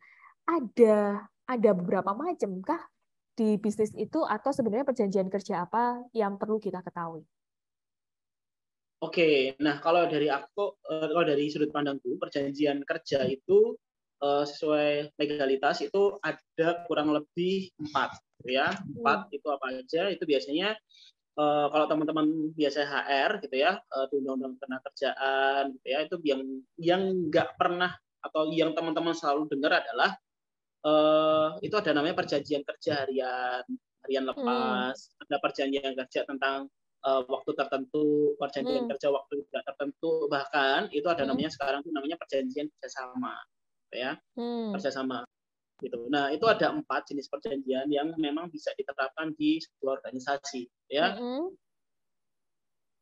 ada 0.46 1.26
ada 1.46 1.70
beberapa 1.74 2.14
macam 2.14 2.62
kah 2.66 2.82
di 3.36 3.60
bisnis 3.60 3.92
itu 4.00 4.24
atau 4.24 4.50
sebenarnya 4.56 4.88
perjanjian 4.88 5.27
kerja 5.27 5.68
apa 5.68 6.01
yang 6.15 6.39
perlu 6.39 6.58
kita 6.58 6.80
ketahui? 6.80 7.27
Oke, 9.04 9.54
nah 9.60 9.84
kalau 9.84 10.08
dari 10.08 10.32
aku, 10.32 10.80
eh, 10.88 11.08
kalau 11.12 11.25
dari 11.27 11.51
sudut 11.51 11.70
pandangku, 11.70 12.15
perjanjian 12.15 12.82
kerja 12.88 13.27
itu 13.27 13.75
eh, 14.24 14.44
sesuai 14.48 15.20
legalitas 15.20 15.84
itu 15.84 16.15
ada 16.24 16.88
kurang 16.88 17.12
lebih 17.12 17.70
empat, 17.75 18.15
ya. 18.48 18.72
Empat 18.96 19.27
hmm. 19.30 19.36
itu 19.38 19.48
apa 19.51 19.65
aja? 19.75 20.01
Itu 20.10 20.24
biasanya 20.24 20.80
eh, 21.36 21.68
kalau 21.70 21.86
teman-teman 21.92 22.56
biasa 22.56 22.88
HR 22.88 23.44
gitu 23.44 23.56
ya, 23.60 23.75
di 24.10 24.13
undang-undang 24.24 24.56
tenaga 24.63 24.88
kerjaan 24.89 25.75
gitu 25.75 25.88
ya, 25.92 26.00
itu 26.08 26.15
yang 26.24 26.42
yang 26.80 27.01
nggak 27.27 27.60
pernah 27.60 27.92
atau 28.24 28.50
yang 28.50 28.74
teman-teman 28.74 29.13
selalu 29.13 29.46
dengar 29.51 29.86
adalah 29.86 30.18
uh, 30.86 31.58
itu 31.65 31.75
ada 31.75 31.92
namanya 31.92 32.15
perjanjian 32.15 32.62
kerja 32.62 33.04
harian 33.04 33.65
harian 34.06 34.24
hmm. 34.24 34.32
lepas, 34.38 34.96
hmm. 34.96 35.24
ada 35.25 35.38
perjanjian 35.42 35.94
kerja 35.98 36.22
tentang 36.30 36.70
uh, 37.04 37.22
waktu 37.25 37.51
tertentu, 37.58 38.38
perjanjian 38.38 38.86
hmm. 38.86 38.92
kerja 38.94 39.08
waktu 39.10 39.42
tidak 39.50 39.63
tertentu, 39.74 40.30
bahkan 40.30 40.86
itu 40.94 41.08
ada 41.10 41.25
hmm. 41.25 41.34
namanya 41.34 41.51
sekarang 41.51 41.82
itu 41.82 41.92
namanya 41.92 42.18
perjanjian 42.22 42.70
kerjasama, 42.77 43.36
ya, 43.89 44.13
hmm. 44.38 44.77
kerjasama. 44.77 45.25
Gitu. 45.82 46.08
Nah 46.08 46.32
itu 46.32 46.46
ada 46.48 46.72
empat 46.72 47.12
jenis 47.12 47.27
perjanjian 47.27 47.92
yang 47.92 48.15
memang 48.15 48.48
bisa 48.48 48.72
diterapkan 48.77 49.34
di 49.36 49.60
sebuah 49.60 50.00
organisasi, 50.00 50.70
ya. 50.88 51.18
Hmm 51.18 51.51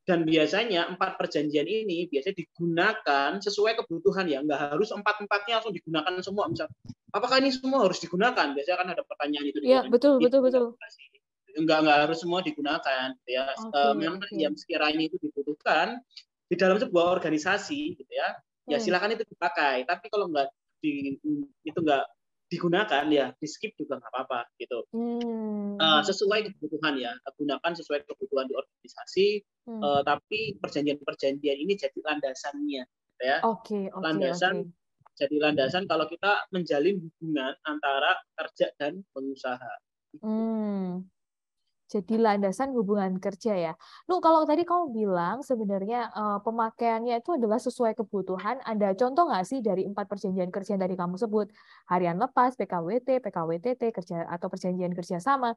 dan 0.03 0.27
biasanya 0.27 0.91
empat 0.91 1.15
perjanjian 1.15 1.63
ini 1.63 2.11
biasanya 2.11 2.35
digunakan 2.35 3.29
sesuai 3.39 3.79
kebutuhan 3.83 4.27
ya. 4.27 4.43
Nggak 4.43 4.75
harus 4.75 4.91
empat 4.91 5.23
empatnya 5.23 5.59
langsung 5.59 5.75
digunakan 5.75 6.11
semua. 6.19 6.51
Misal 6.51 6.67
apakah 7.15 7.39
ini 7.39 7.55
semua 7.55 7.87
harus 7.87 8.03
digunakan? 8.03 8.51
Biasanya 8.51 8.77
kan 8.83 8.89
ada 8.91 9.03
pertanyaan 9.07 9.45
itu 9.47 9.57
ya 9.63 9.87
betul 9.87 10.19
betul 10.19 10.43
betul. 10.43 10.65
Nggak 11.55 11.77
nggak 11.87 11.97
harus 12.09 12.17
semua 12.19 12.43
digunakan 12.43 13.15
ya. 13.23 13.45
Okay, 13.47 13.75
uh, 13.79 13.93
memang 13.95 14.19
okay. 14.19 14.43
yang 14.43 14.55
sekiranya 14.59 15.07
itu 15.07 15.15
dibutuhkan 15.23 16.03
di 16.51 16.55
dalam 16.59 16.75
sebuah 16.75 17.15
organisasi 17.15 17.95
gitu 17.95 18.11
ya, 18.11 18.35
ya 18.67 18.67
hmm. 18.67 18.71
ya 18.75 18.77
silakan 18.83 19.15
itu 19.15 19.23
dipakai. 19.23 19.87
Tapi 19.87 20.11
kalau 20.11 20.27
nggak 20.27 20.51
di 20.83 21.15
itu 21.63 21.79
nggak 21.79 22.03
digunakan 22.53 23.03
ya 23.09 23.33
di 23.33 23.47
skip 23.49 23.73
juga 23.73 23.97
nggak 23.97 24.11
apa-apa 24.13 24.39
gitu 24.61 24.85
hmm. 24.93 25.81
uh, 25.81 26.01
sesuai 26.05 26.53
kebutuhan 26.53 27.01
ya 27.01 27.17
gunakan 27.33 27.71
sesuai 27.73 28.05
kebutuhan 28.05 28.45
di 28.45 28.53
organisasi 28.53 29.27
hmm. 29.65 29.81
uh, 29.81 30.01
tapi 30.05 30.61
perjanjian-perjanjian 30.61 31.57
ini 31.57 31.73
jadi 31.73 31.97
landasannya 31.97 32.83
gitu 32.85 33.23
ya 33.25 33.37
okay, 33.41 33.89
okay, 33.89 34.03
landasan 34.05 34.69
okay. 34.69 35.17
jadi 35.25 35.35
landasan 35.49 35.89
kalau 35.89 36.05
kita 36.05 36.45
menjalin 36.53 37.01
hubungan 37.01 37.53
antara 37.65 38.21
kerja 38.37 38.69
dan 38.77 39.01
pengusaha 39.17 39.73
hmm 40.21 41.12
jadi 41.87 42.15
landasan 42.17 42.73
hubungan 42.73 43.19
kerja 43.21 43.53
ya. 43.53 43.73
Lu 44.09 44.17
kalau 44.23 44.47
tadi 44.47 44.65
kamu 44.65 44.95
bilang 44.95 45.45
sebenarnya 45.45 46.09
uh, 46.15 46.39
pemakaiannya 46.41 47.21
itu 47.21 47.35
adalah 47.37 47.59
sesuai 47.61 47.93
kebutuhan. 47.93 48.63
Ada 48.65 48.97
contoh 48.97 49.29
nggak 49.29 49.45
sih 49.45 49.59
dari 49.59 49.85
empat 49.85 50.09
perjanjian 50.09 50.49
kerja 50.49 50.73
yang 50.73 50.83
tadi 50.83 50.95
kamu 50.97 51.15
sebut 51.19 51.47
harian 51.91 52.17
lepas, 52.17 52.57
PKWT, 52.57 53.21
PKWTT, 53.21 53.81
kerja 53.93 54.25
atau 54.25 54.47
perjanjian 54.49 54.93
kerja 54.95 55.21
sama. 55.21 55.53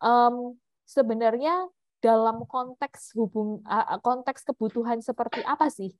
Um, 0.00 0.56
sebenarnya 0.88 1.68
dalam 2.00 2.44
konteks 2.48 3.16
hubung 3.16 3.64
uh, 3.68 3.96
konteks 4.00 4.44
kebutuhan 4.44 5.00
seperti 5.00 5.40
apa 5.44 5.72
sih 5.72 5.92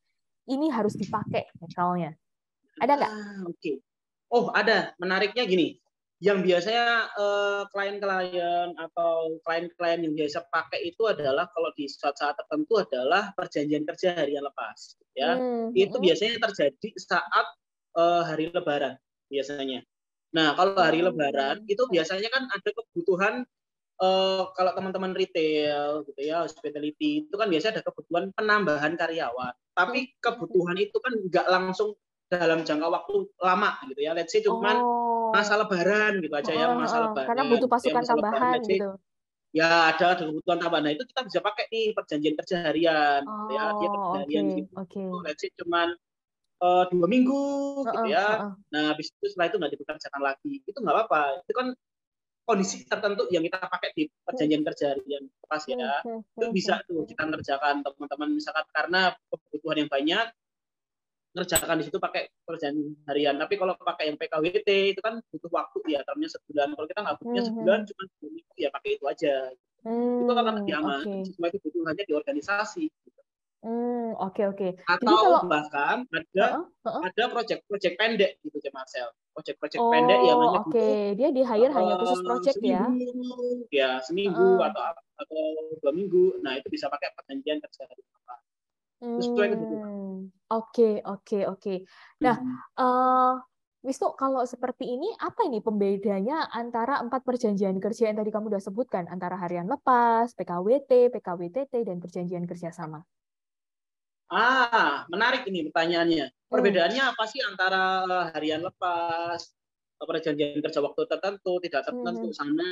ini 0.49 0.69
harus 0.73 0.97
dipakai 0.97 1.49
misalnya? 1.61 2.17
Ada 2.81 2.93
nggak? 3.01 3.13
Ah, 3.13 3.41
Oke. 3.49 3.59
Okay. 3.61 3.77
Oh 4.33 4.51
ada. 4.51 4.97
Menariknya 4.99 5.47
gini 5.47 5.84
yang 6.23 6.47
biasanya 6.47 7.11
eh, 7.19 7.63
klien-klien 7.75 8.69
uh, 8.79 8.85
atau 8.87 9.37
klien-klien 9.43 9.99
yang 10.07 10.15
biasa 10.15 10.47
pakai 10.47 10.95
itu 10.95 11.03
adalah 11.11 11.51
kalau 11.51 11.75
di 11.75 11.91
saat-saat 11.91 12.39
tertentu 12.39 12.79
adalah 12.79 13.35
perjanjian 13.35 13.83
kerja 13.83 14.15
harian 14.15 14.47
lepas 14.47 14.95
ya 15.19 15.35
hmm. 15.35 15.75
itu 15.75 15.97
biasanya 15.99 16.39
terjadi 16.39 16.89
saat 16.97 17.47
uh, 17.99 18.23
hari 18.23 18.49
lebaran 18.55 18.95
biasanya 19.27 19.83
nah 20.31 20.55
kalau 20.55 20.79
hari 20.79 21.03
hmm. 21.03 21.11
lebaran 21.11 21.57
itu 21.67 21.83
biasanya 21.91 22.31
kan 22.31 22.47
ada 22.47 22.71
kebutuhan 22.71 23.35
uh, 23.99 24.55
kalau 24.55 24.71
teman-teman 24.79 25.19
retail 25.19 26.07
gitu 26.07 26.21
ya 26.25 26.47
hospitality 26.47 27.27
itu 27.27 27.35
kan 27.35 27.51
biasanya 27.51 27.83
ada 27.83 27.85
kebutuhan 27.91 28.31
penambahan 28.39 28.95
karyawan 28.95 29.55
tapi 29.75 30.15
hmm. 30.15 30.23
kebutuhan 30.23 30.79
itu 30.79 30.97
kan 31.03 31.13
nggak 31.27 31.47
langsung 31.51 31.99
dalam 32.31 32.65
jangka 32.65 32.89
waktu 32.89 33.29
lama 33.43 33.77
gitu 33.93 34.01
ya 34.01 34.17
let's 34.17 34.33
say 34.33 34.41
cuman 34.41 34.79
oh 34.79 35.04
masa 35.35 35.53
lebaran 35.59 36.13
gitu 36.23 36.35
aja 36.39 36.53
ya 36.55 36.67
masa 36.79 36.97
lebaran. 37.11 37.27
Karena 37.27 37.43
butuh 37.51 37.69
pasukan 37.69 38.03
ya, 38.03 38.09
tambahan 38.15 38.59
lebaran, 38.63 38.71
gitu. 38.71 38.91
Ya 39.55 39.71
ada 39.91 40.05
ada 40.15 40.23
kebutuhan 40.31 40.59
tambahan. 40.63 40.83
Nah 40.87 40.93
itu 40.95 41.05
kita 41.11 41.21
bisa 41.27 41.39
pakai 41.43 41.65
nih 41.71 41.87
perjanjian 41.95 42.35
kerja 42.39 42.57
harian. 42.71 43.23
Oh, 43.27 43.51
ya 43.51 43.63
dia 43.75 43.89
kerja 43.91 44.19
harian 44.23 44.45
okay, 44.47 44.57
gitu. 44.63 44.73
Okay. 44.79 45.07
Let's 45.27 45.41
say 45.43 45.51
cuman 45.59 45.89
uh, 46.63 46.85
dua 46.95 47.07
minggu 47.11 47.43
uh, 47.83 47.91
gitu 47.91 48.03
ya. 48.15 48.27
Uh, 48.27 48.43
uh. 48.47 48.53
Nah 48.71 48.83
habis 48.95 49.11
itu 49.11 49.27
setelah 49.27 49.51
itu 49.51 49.57
nggak 49.59 49.73
dipekerjakan 49.75 50.23
lagi. 50.23 50.53
Itu 50.63 50.79
nggak 50.79 50.95
apa-apa. 50.95 51.23
Itu 51.43 51.53
kan 51.55 51.67
kondisi 52.45 52.85
tertentu 52.85 53.25
yang 53.33 53.41
kita 53.41 53.57
pakai 53.57 53.91
di 53.97 54.05
perjanjian 54.21 54.63
kerja 54.69 54.93
harian 54.93 55.25
pas 55.49 55.65
ya 55.65 56.05
itu 56.05 56.47
bisa 56.53 56.77
tuh 56.85 57.09
kita 57.09 57.25
ngerjakan 57.25 57.81
teman-teman 57.81 58.37
misalkan 58.37 58.69
karena 58.69 59.17
kebutuhan 59.33 59.77
yang 59.85 59.91
banyak 59.91 60.27
ngerjakan 61.35 61.77
di 61.83 61.85
situ 61.91 61.99
pakai 61.99 62.31
perjanjian 62.47 62.95
harian. 63.11 63.35
Tapi 63.37 63.55
kalau 63.59 63.75
pakai 63.75 64.15
yang 64.15 64.19
PKWT 64.19 64.69
itu 64.95 65.01
kan 65.03 65.19
butuh 65.35 65.51
waktu 65.51 65.79
ya, 65.91 66.01
termnya 66.07 66.31
sebulan. 66.31 66.69
Kalau 66.79 66.87
kita 66.87 67.01
nggak 67.03 67.17
butuhnya 67.19 67.43
hmm, 67.43 67.51
sebulan, 67.51 67.79
hmm. 67.83 67.89
cuma 67.91 68.03
dua 68.07 68.31
minggu 68.31 68.55
ya 68.55 68.69
pakai 68.71 68.91
itu 68.95 69.05
aja. 69.11 69.35
Hmm, 69.85 70.19
itu 70.25 70.31
akan 70.31 70.55
lebih 70.63 70.75
aman. 70.79 71.03
Okay. 71.03 71.23
Cuma 71.35 71.47
itu 71.51 71.59
kebutuhannya 71.61 72.05
di 72.07 72.15
organisasi. 72.15 72.85
Gitu. 72.87 73.21
Hmm, 73.65 74.13
oke 74.21 74.31
okay, 74.31 74.45
oke. 74.47 74.59
Okay. 74.61 74.71
Atau 74.87 75.17
kalau, 75.17 75.41
bahkan 75.51 75.97
ada 76.13 76.47
uh 76.85 76.87
-uh, 76.87 77.03
ada 77.03 77.23
project-project 77.33 77.95
pendek 77.99 78.33
gitu 78.47 78.57
ya 78.63 78.71
Marcel. 78.71 79.09
Project-project 79.35 79.81
oh, 79.83 79.91
pendek 79.91 80.21
yang 80.23 80.39
hanya 80.39 80.61
oke. 80.63 80.71
Okay. 80.71 81.19
Dia 81.19 81.29
di 81.35 81.43
hire 81.43 81.73
uh, 81.73 81.77
hanya 81.83 81.95
khusus 81.99 82.21
project 82.23 82.59
ya. 82.63 82.87
Ya, 83.75 83.91
seminggu 84.07 84.63
uh. 84.63 84.69
atau 84.71 84.83
atau 85.19 85.43
dua 85.83 85.93
minggu. 85.97 86.39
Nah, 86.47 86.61
itu 86.61 86.71
bisa 86.71 86.87
pakai 86.87 87.11
perjanjian 87.19 87.59
kerja 87.59 87.83
sesuai 89.21 89.49
kebutuhan. 89.55 89.91
Hmm, 89.91 90.21
oke, 90.49 90.91
oke, 91.05 91.39
oke. 91.51 91.75
Nah, 92.25 92.37
uh, 92.81 93.35
Wisnu, 93.85 94.17
kalau 94.17 94.49
seperti 94.49 94.97
ini, 94.97 95.13
apa 95.21 95.45
ini 95.45 95.61
pembedanya 95.61 96.49
antara 96.49 97.05
empat 97.05 97.21
perjanjian 97.21 97.77
kerja 97.77 98.09
yang 98.09 98.17
tadi 98.17 98.33
kamu 98.33 98.49
sudah 98.49 98.65
sebutkan, 98.65 99.05
antara 99.13 99.37
harian 99.37 99.69
lepas, 99.69 100.33
PKWT, 100.33 101.13
PKWTT, 101.13 101.85
dan 101.85 102.01
perjanjian 102.01 102.49
kerja 102.49 102.73
sama? 102.73 103.05
Ah, 104.33 105.05
menarik 105.13 105.45
ini 105.53 105.69
pertanyaannya. 105.69 106.27
Hmm. 106.33 106.49
Perbedaannya 106.49 107.03
hmm. 107.05 107.13
apa 107.13 107.25
sih 107.29 107.45
antara 107.45 107.83
harian 108.33 108.65
lepas, 108.65 109.53
perjanjian 110.01 110.65
kerja 110.65 110.81
waktu 110.81 111.05
tertentu, 111.05 111.53
tidak 111.61 111.85
tertentu, 111.85 112.33
hmm. 112.33 112.37
sama 112.41 112.69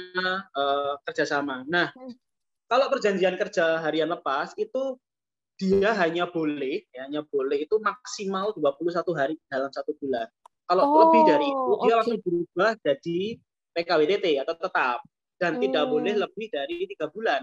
uh, 0.57 0.97
kerjasama? 1.05 1.69
Nah, 1.69 1.93
hmm. 1.93 2.17
kalau 2.73 2.89
perjanjian 2.89 3.37
kerja 3.37 3.85
harian 3.85 4.09
lepas 4.09 4.57
itu 4.57 4.97
dia 5.61 5.91
hanya 5.97 6.29
boleh 6.29 6.87
ya, 6.91 7.07
hanya 7.07 7.23
boleh 7.27 7.65
itu 7.65 7.77
maksimal 7.79 8.57
21 8.57 9.05
hari 9.15 9.35
dalam 9.47 9.71
satu 9.71 9.95
bulan. 10.01 10.27
Kalau 10.67 10.85
oh, 10.89 10.97
lebih 11.07 11.23
dari 11.29 11.47
itu 11.47 11.73
dia 11.85 11.85
okay. 11.85 11.97
langsung 11.99 12.21
berubah 12.25 12.71
jadi 12.81 13.21
PKWTT 13.77 14.27
atau 14.45 14.57
tetap. 14.57 15.01
dan 15.43 15.59
hmm. 15.59 15.63
tidak 15.67 15.85
boleh 15.91 16.15
lebih 16.23 16.47
dari 16.55 16.87
tiga 16.87 17.11
bulan. 17.11 17.43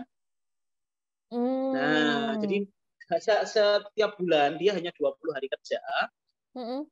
Hmm. 1.36 1.76
Nah, 1.76 2.40
jadi 2.40 2.64
setiap 3.20 4.16
bulan 4.16 4.56
dia 4.56 4.72
hanya 4.72 4.96
20 4.96 5.36
hari 5.36 5.52
kerja. 5.52 5.84
Hmm. 6.56 6.88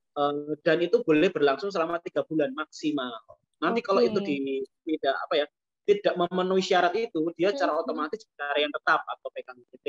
Dan 0.67 0.77
itu 0.83 0.99
boleh 1.07 1.31
berlangsung 1.31 1.71
selama 1.71 2.03
tiga 2.03 2.27
bulan 2.27 2.51
maksimal. 2.51 3.23
Nanti 3.63 3.79
okay. 3.79 3.87
kalau 3.87 4.01
itu 4.03 4.19
di, 4.19 4.35
tidak 4.83 5.15
apa 5.15 5.33
ya 5.39 5.45
tidak 5.87 6.13
memenuhi 6.19 6.59
syarat 6.59 6.91
itu, 6.99 7.31
dia 7.39 7.55
secara 7.55 7.79
hmm. 7.79 7.81
otomatis 7.87 8.19
yang 8.59 8.71
tetap 8.75 8.99
atau 9.07 9.27
PKWT. 9.31 9.87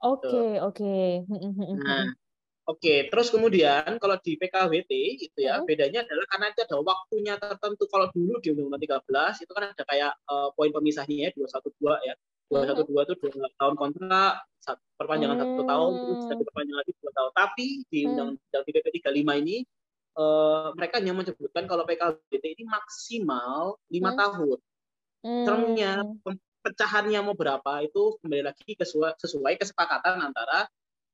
Oke, 0.00 0.28
okay, 0.28 0.50
oke. 0.64 0.80
Okay. 0.80 1.08
Nah, 1.76 2.08
Oke, 2.70 3.10
terus 3.10 3.34
kemudian 3.34 3.98
kalau 3.98 4.14
di 4.22 4.38
PKWT 4.38 4.92
itu 5.18 5.38
ya 5.42 5.58
hmm. 5.58 5.66
bedanya 5.66 6.06
adalah 6.06 6.26
karena 6.30 6.46
itu 6.54 6.60
ada 6.62 6.76
waktunya 6.78 7.34
tertentu. 7.34 7.84
Kalau 7.90 8.06
dulu 8.14 8.38
di 8.38 8.54
Undang-Undang 8.54 9.02
13 9.02 9.42
itu 9.42 9.52
kan 9.56 9.74
ada 9.74 9.82
kayak 9.82 10.12
uh, 10.30 10.54
poin 10.54 10.70
pemisahnya 10.70 11.16
ya 11.26 11.30
212 11.34 12.06
ya. 12.06 12.14
212 12.50 12.86
hmm. 12.86 13.02
itu 13.06 13.14
dua 13.30 13.48
tahun 13.58 13.74
kontrak, 13.74 14.32
perpanjangan 14.98 15.36
hmm. 15.38 15.42
satu 15.42 15.62
tahun, 15.66 15.90
terus 15.98 16.16
bisa 16.22 16.34
diperpanjang 16.38 16.78
lagi 16.78 16.92
dua 17.02 17.12
tahun. 17.14 17.30
Tapi 17.34 17.66
di 17.90 17.98
hmm. 17.98 18.10
Undang-Undang 18.14 18.62
PP 18.70 18.86
35 19.02 19.42
ini 19.42 19.56
uh, 20.14 20.68
mereka 20.78 20.94
hanya 21.02 21.12
menyebutkan 21.14 21.64
kalau 21.66 21.82
PKWT 21.86 22.44
ini 22.54 22.64
maksimal 22.70 23.82
lima 23.90 24.10
hmm. 24.14 24.18
tahun. 24.18 24.58
Hmm. 25.26 25.44
Termnya 25.44 25.92
pecahannya 26.60 27.20
mau 27.24 27.34
berapa 27.36 27.84
itu 27.84 28.20
kembali 28.20 28.42
lagi 28.52 28.76
sesuai, 28.76 29.16
sesuai 29.16 29.54
kesepakatan 29.60 30.20
antara 30.20 30.68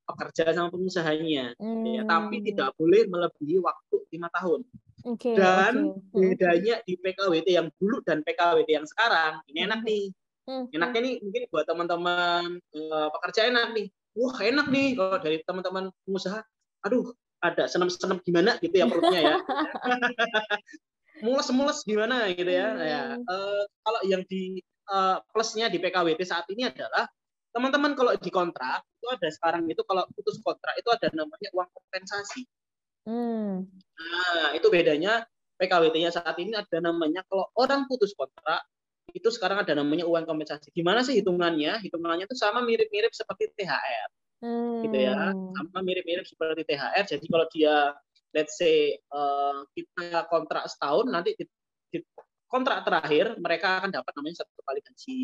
pekerja 0.07 0.55
sama 0.55 0.71
pengusahanya 0.71 1.51
hmm. 1.59 1.83
ya 1.83 2.01
tapi 2.07 2.39
tidak 2.39 2.71
boleh 2.79 3.03
melebihi 3.11 3.59
waktu 3.59 3.95
lima 4.15 4.31
tahun 4.31 4.63
okay, 5.03 5.35
dan 5.35 5.99
okay. 5.99 6.15
Hmm. 6.15 6.21
bedanya 6.31 6.75
di 6.87 6.93
PKWT 6.95 7.47
yang 7.51 7.67
dulu 7.75 7.99
dan 8.07 8.23
PKWT 8.23 8.69
yang 8.71 8.87
sekarang 8.87 9.43
ini 9.51 9.67
enak 9.67 9.83
hmm. 9.83 9.87
nih 9.87 10.03
hmm. 10.47 10.65
enaknya 10.71 10.99
nih 11.03 11.15
mungkin 11.19 11.43
buat 11.51 11.65
teman-teman 11.67 12.43
uh, 12.71 13.07
pekerja 13.19 13.51
enak 13.51 13.67
nih 13.75 13.87
wah 14.15 14.37
enak 14.39 14.67
nih 14.71 14.87
kalau 14.95 15.17
dari 15.19 15.37
teman-teman 15.43 15.83
pengusaha 16.07 16.39
aduh 16.87 17.11
ada 17.43 17.69
senam-senam 17.69 18.17
gimana 18.23 18.55
gitu 18.63 18.73
ya 18.73 18.87
perutnya 18.87 19.19
ya 19.21 19.35
mules-mules 21.25 21.81
gimana 21.81 22.29
gitu 22.29 22.45
ya, 22.49 22.67
hmm. 22.73 22.81
ya 22.85 23.01
uh, 23.25 23.63
kalau 23.81 24.01
yang 24.05 24.21
di 24.29 24.61
uh, 24.91 25.17
plusnya 25.31 25.67
di 25.67 25.77
PKWT 25.77 26.21
saat 26.23 26.47
ini 26.51 26.67
adalah 26.67 27.07
teman-teman 27.51 27.97
kalau 27.97 28.13
di 28.15 28.29
kontrak 28.29 28.85
itu 29.01 29.07
ada 29.09 29.27
sekarang 29.33 29.65
itu 29.65 29.81
kalau 29.87 30.05
putus 30.13 30.37
kontrak 30.43 30.77
itu 30.77 30.89
ada 30.93 31.07
namanya 31.15 31.49
uang 31.55 31.69
kompensasi. 31.73 32.45
Hmm. 33.07 33.65
Nah 33.97 34.51
itu 34.53 34.67
bedanya 34.67 35.23
PKWT-nya 35.57 36.11
saat 36.13 36.37
ini 36.37 36.53
ada 36.53 36.77
namanya 36.83 37.25
kalau 37.25 37.49
orang 37.57 37.89
putus 37.89 38.13
kontrak 38.13 38.61
itu 39.15 39.31
sekarang 39.33 39.63
ada 39.63 39.73
namanya 39.73 40.05
uang 40.05 40.27
kompensasi. 40.27 40.69
Gimana 40.75 41.01
sih 41.01 41.17
hitungannya? 41.17 41.81
Hitungannya 41.81 42.29
itu 42.29 42.37
sama 42.37 42.61
mirip-mirip 42.61 43.09
seperti 43.15 43.49
THR, 43.55 44.09
hmm. 44.43 44.83
gitu 44.85 44.97
ya, 44.99 45.31
sama 45.33 45.79
mirip-mirip 45.81 46.27
seperti 46.27 46.61
THR. 46.67 47.03
Jadi 47.15 47.25
kalau 47.25 47.47
dia 47.49 47.95
let's 48.35 48.59
say 48.59 48.99
uh, 49.09 49.63
kita 49.73 50.27
kontrak 50.27 50.67
setahun 50.67 51.07
nanti 51.09 51.33
di, 51.39 51.47
di 51.89 51.99
kontrak 52.47 52.83
terakhir 52.87 53.35
mereka 53.39 53.83
akan 53.83 53.91
dapat 53.91 54.11
namanya 54.15 54.43
satu 54.43 54.63
kali 54.63 54.79
gaji 54.83 55.21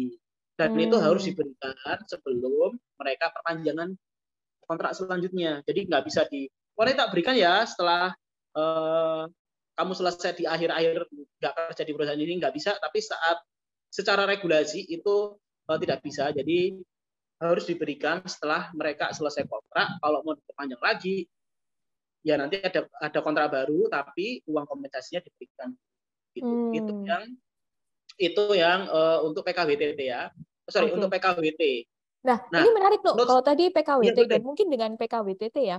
dan 0.53 0.77
hmm. 0.77 0.85
itu 0.85 0.97
harus 1.01 1.23
diberikan 1.25 1.97
sebelum 2.05 2.77
mereka 3.01 3.33
perpanjangan 3.33 3.97
kontrak 4.63 4.93
selanjutnya. 4.93 5.65
Jadi 5.65 5.89
nggak 5.89 6.03
bisa 6.05 6.29
di, 6.29 6.47
boleh 6.77 6.93
tak 6.93 7.09
berikan 7.09 7.35
ya 7.35 7.65
setelah 7.65 8.13
uh, 8.53 9.25
kamu 9.73 9.93
selesai 9.97 10.37
di 10.37 10.45
akhir-akhir 10.45 11.09
nggak 11.41 11.53
kerja 11.73 11.83
di 11.83 11.91
perusahaan 11.97 12.21
ini 12.21 12.33
nggak 12.37 12.53
bisa, 12.53 12.77
tapi 12.77 13.01
saat 13.01 13.41
secara 13.89 14.29
regulasi 14.29 14.85
itu 14.85 15.33
uh, 15.41 15.77
tidak 15.81 16.05
bisa. 16.05 16.29
Jadi 16.29 16.77
harus 17.41 17.65
diberikan 17.67 18.23
setelah 18.23 18.69
mereka 18.77 19.11
selesai 19.11 19.43
kontrak. 19.49 19.99
Kalau 19.99 20.21
mau 20.21 20.37
diperpanjang 20.37 20.81
lagi, 20.85 21.25
ya 22.23 22.37
nanti 22.37 22.61
ada 22.61 22.85
ada 23.01 23.19
kontrak 23.19 23.49
baru, 23.51 23.89
tapi 23.89 24.45
uang 24.47 24.69
kompensasinya 24.69 25.25
diberikan. 25.25 25.73
Gitu. 26.33 26.49
Hmm. 26.49 26.73
Itu 26.73 26.93
yang 27.05 27.23
itu 28.17 28.43
yang 28.57 28.89
uh, 28.89 29.25
untuk 29.25 29.45
PKWTT 29.45 29.99
ya. 30.01 30.29
Oh, 30.65 30.71
sorry, 30.71 30.89
okay. 30.89 30.95
untuk 30.97 31.09
PKWT. 31.11 31.63
Nah, 32.23 32.39
nah, 32.49 32.61
ini 32.63 32.71
menarik 32.71 32.99
loh. 33.03 33.19
Kalau 33.19 33.43
tadi 33.43 33.67
PKWT 33.67 34.19
ya, 34.25 34.29
dan 34.37 34.41
mungkin 34.45 34.67
dengan 34.71 34.95
PKWTT 34.95 35.57
ya, 35.59 35.77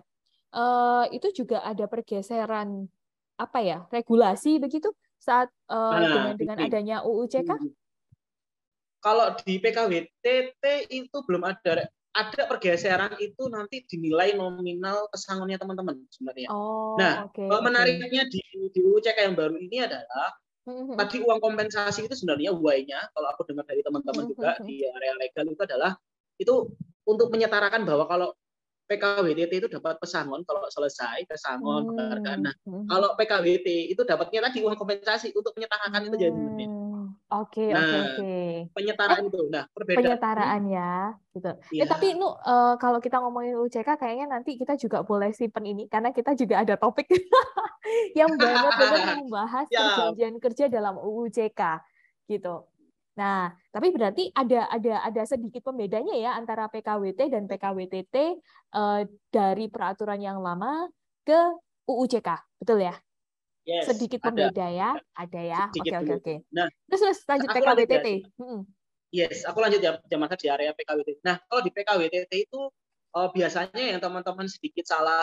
uh, 0.52 1.04
itu 1.08 1.32
juga 1.32 1.64
ada 1.64 1.88
pergeseran 1.88 2.84
apa 3.34 3.58
ya 3.66 3.82
regulasi 3.90 4.62
begitu 4.62 4.94
saat 5.18 5.50
uh, 5.66 5.98
nah, 5.98 6.00
dengan 6.06 6.34
dengan 6.36 6.58
adanya 6.60 6.96
UU 7.02 7.24
CK? 7.26 7.50
Kalau 9.00 9.36
di 9.40 9.60
PKWTT 9.60 10.64
itu 10.92 11.16
belum 11.24 11.44
ada 11.48 11.88
ada 12.14 12.42
pergeseran 12.46 13.18
itu 13.18 13.50
nanti 13.50 13.82
dinilai 13.88 14.38
nominal 14.38 15.10
pesangonnya 15.10 15.58
teman-teman 15.58 15.98
sebenarnya. 16.14 16.46
Oh, 16.52 16.94
nah, 16.94 17.26
okay, 17.26 17.42
menariknya 17.50 18.28
okay. 18.30 18.38
di, 18.38 18.40
di 18.70 18.80
UU 18.84 19.02
CK 19.02 19.18
yang 19.32 19.36
baru 19.36 19.56
ini 19.58 19.82
adalah. 19.82 20.30
Tadi 20.64 21.16
uang 21.20 21.40
kompensasi 21.44 22.08
itu 22.08 22.14
sebenarnya 22.16 22.56
why-nya 22.56 23.12
kalau 23.12 23.28
aku 23.28 23.44
dengar 23.44 23.68
dari 23.68 23.84
teman-teman 23.84 24.24
juga 24.32 24.56
mm-hmm. 24.56 24.66
di 24.66 24.76
area 24.88 25.14
legal 25.20 25.44
itu 25.52 25.62
adalah 25.62 25.92
itu 26.40 26.54
untuk 27.04 27.28
menyetarakan 27.28 27.84
bahwa 27.84 28.08
kalau 28.08 28.28
PKWT 28.84 29.52
itu 29.64 29.68
dapat 29.68 29.96
pesangon 29.96 30.44
kalau 30.44 30.64
selesai 30.68 31.24
pesangon 31.24 31.88
penghargaan. 31.92 32.40
Nah, 32.44 32.54
kalau 32.88 33.16
PKWT 33.16 33.92
itu 33.92 34.02
dapatnya 34.04 34.48
tadi 34.48 34.60
uang 34.60 34.76
kompensasi 34.76 35.32
untuk 35.32 35.56
menyetarakan 35.56 36.08
itu 36.08 36.16
jadi 36.20 36.40
Oke, 37.32 37.72
nah, 37.72 37.82
oke, 37.82 37.98
oke. 38.20 38.36
Penyetaraan 38.76 39.24
eh, 39.24 39.30
itu. 39.32 39.40
Nah, 39.50 39.64
perbedaan 39.72 39.98
penyetaraan 39.98 40.62
ya, 40.70 40.94
gitu. 41.34 41.50
Ya. 41.74 41.82
Eh, 41.82 41.88
tapi 41.88 42.14
nu 42.14 42.30
uh, 42.30 42.76
kalau 42.78 43.00
kita 43.02 43.18
ngomongin 43.18 43.58
UCK 43.58 43.96
kayaknya 43.96 44.28
nanti 44.30 44.54
kita 44.54 44.78
juga 44.78 45.02
boleh 45.02 45.34
simpen 45.34 45.64
ini 45.66 45.88
karena 45.90 46.14
kita 46.14 46.36
juga 46.38 46.62
ada 46.62 46.76
topik 46.78 47.10
yang 48.18 48.32
banget 48.34 48.72
banget 48.76 49.06
membahas 49.22 49.66
ya. 49.68 49.78
perjanjian 49.80 50.36
kerja 50.40 50.64
dalam 50.72 50.96
UU 50.96 51.28
CK 51.30 51.60
gitu. 52.28 52.64
Nah, 53.14 53.54
tapi 53.70 53.94
berarti 53.94 54.26
ada 54.34 54.66
ada 54.66 55.06
ada 55.06 55.22
sedikit 55.22 55.62
pembedanya 55.70 56.18
ya 56.18 56.34
antara 56.34 56.66
PKWT 56.66 57.30
dan 57.30 57.46
PKWTT 57.46 58.16
uh, 58.74 59.06
dari 59.30 59.70
peraturan 59.70 60.18
yang 60.18 60.42
lama 60.42 60.90
ke 61.22 61.38
UU 61.86 62.04
CK, 62.10 62.28
betul 62.58 62.82
ya? 62.82 62.94
Yes, 63.64 63.88
sedikit 63.88 64.20
ada. 64.20 64.26
pembeda 64.28 64.66
ya, 64.68 64.90
ada 65.16 65.40
ya. 65.40 65.62
Oke 65.72 65.94
oke 65.94 66.12
oke. 66.20 66.34
Nah, 66.52 66.68
terus 66.90 67.00
terus 67.00 67.18
lanjut 67.24 67.48
PKWTT. 67.48 68.08
Hmm. 68.36 68.60
Yes, 69.14 69.46
aku 69.46 69.62
lanjut 69.62 69.78
ya 69.78 69.94
jam 70.10 70.20
di 70.26 70.48
area 70.50 70.74
PKWTT. 70.74 71.22
Nah, 71.22 71.38
kalau 71.46 71.62
di 71.62 71.70
PKWTT 71.70 72.32
itu 72.34 72.60
uh, 73.14 73.28
biasanya 73.30 73.94
yang 73.94 74.02
teman-teman 74.02 74.50
sedikit 74.50 74.84
salah 74.90 75.22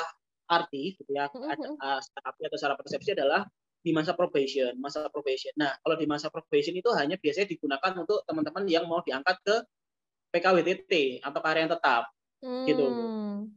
arti 0.51 0.99
gitu 0.99 1.11
ya, 1.15 1.31
ada 1.31 1.65
uh, 1.79 1.99
atau 2.43 2.57
salah 2.59 2.75
persepsi 2.75 3.15
adalah 3.15 3.47
di 3.81 3.95
masa 3.95 4.13
probation, 4.13 4.75
masa 4.77 5.09
probation. 5.09 5.55
Nah, 5.57 5.73
kalau 5.81 5.95
di 5.97 6.05
masa 6.05 6.29
probation 6.29 6.75
itu 6.77 6.91
hanya 6.93 7.17
biasanya 7.17 7.49
digunakan 7.49 7.91
untuk 7.97 8.21
teman-teman 8.29 8.67
yang 8.69 8.85
mau 8.85 9.01
diangkat 9.01 9.39
ke 9.41 9.55
PKWTT 10.35 11.23
atau 11.25 11.39
karyawan 11.41 11.71
tetap, 11.71 12.03
hmm. 12.45 12.65
gitu. 12.69 12.85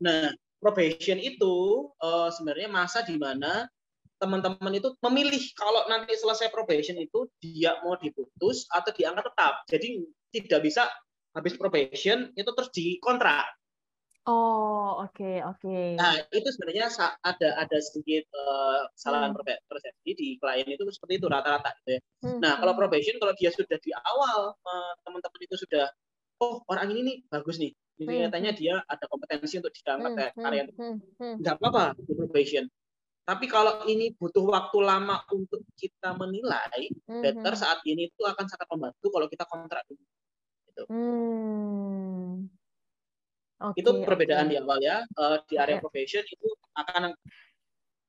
Nah, 0.00 0.32
probation 0.64 1.20
itu 1.20 1.54
uh, 2.00 2.32
sebenarnya 2.32 2.72
masa 2.72 3.04
di 3.04 3.20
mana 3.20 3.68
teman-teman 4.16 4.72
itu 4.72 4.96
memilih 5.04 5.42
kalau 5.58 5.84
nanti 5.92 6.16
selesai 6.16 6.48
probation 6.48 6.96
itu 6.96 7.28
dia 7.44 7.76
mau 7.84 8.00
diputus 8.00 8.64
atau 8.72 8.88
diangkat 8.96 9.28
tetap. 9.28 9.54
Jadi 9.68 9.88
tidak 10.32 10.60
bisa 10.64 10.88
habis 11.36 11.52
probation 11.60 12.32
itu 12.32 12.48
terus 12.56 12.70
dikontrak. 12.72 13.44
Oh, 14.24 15.04
oke, 15.04 15.20
okay, 15.20 15.36
oke. 15.44 15.60
Okay. 15.60 16.00
Nah, 16.00 16.16
itu 16.32 16.48
sebenarnya 16.48 16.88
ada 17.20 17.48
ada 17.60 17.78
sedikit 17.84 18.24
uh, 18.32 18.88
kesalahan 18.96 19.36
hmm. 19.36 19.68
persepsi 19.68 20.10
di 20.16 20.28
klien 20.40 20.64
itu 20.64 20.80
seperti 20.88 21.20
itu 21.20 21.28
rata-rata 21.28 21.76
gitu 21.84 21.96
ya. 21.96 22.00
Hmm. 22.24 22.40
Nah, 22.40 22.56
kalau 22.56 22.72
hmm. 22.72 22.80
probation 22.80 23.20
kalau 23.20 23.36
dia 23.36 23.52
sudah 23.52 23.76
di 23.76 23.92
awal 23.92 24.56
teman-teman 25.04 25.40
itu 25.44 25.56
sudah 25.60 25.92
oh, 26.40 26.64
orang 26.72 26.88
ini 26.96 27.00
nih 27.04 27.16
bagus 27.28 27.60
nih. 27.60 27.76
Jadi 28.00 28.14
hmm. 28.16 28.24
katanya 28.32 28.50
dia 28.56 28.74
ada 28.88 29.04
kompetensi 29.12 29.60
untuk 29.60 29.76
diangkat 29.76 30.32
hmm. 30.32 30.40
karyawan. 30.40 30.68
Hmm. 30.72 30.96
Hmm. 31.20 31.34
Enggak 31.44 31.54
apa-apa 31.60 31.84
di 32.00 32.12
probation. 32.16 32.64
Tapi 33.24 33.48
kalau 33.48 33.88
ini 33.88 34.12
butuh 34.12 34.44
waktu 34.44 34.78
lama 34.84 35.24
untuk 35.32 35.64
kita 35.80 36.12
menilai, 36.12 36.92
mm-hmm. 36.92 37.24
better 37.24 37.56
saat 37.56 37.80
ini 37.88 38.12
itu 38.12 38.20
akan 38.20 38.44
sangat 38.44 38.68
membantu 38.68 39.08
kalau 39.08 39.26
kita 39.32 39.48
kontrak 39.48 39.80
dulu. 39.88 40.04
Gitu. 40.68 40.82
Mm. 40.92 42.52
Okay, 43.54 43.80
itu 43.80 43.90
perbedaan 44.02 44.46
okay. 44.50 44.52
di 44.52 44.56
awal 44.60 44.78
ya. 44.82 44.96
Uh, 45.14 45.38
di 45.46 45.54
area 45.56 45.78
okay. 45.78 45.82
profession 45.82 46.24
itu 46.26 46.48
akan 46.74 47.14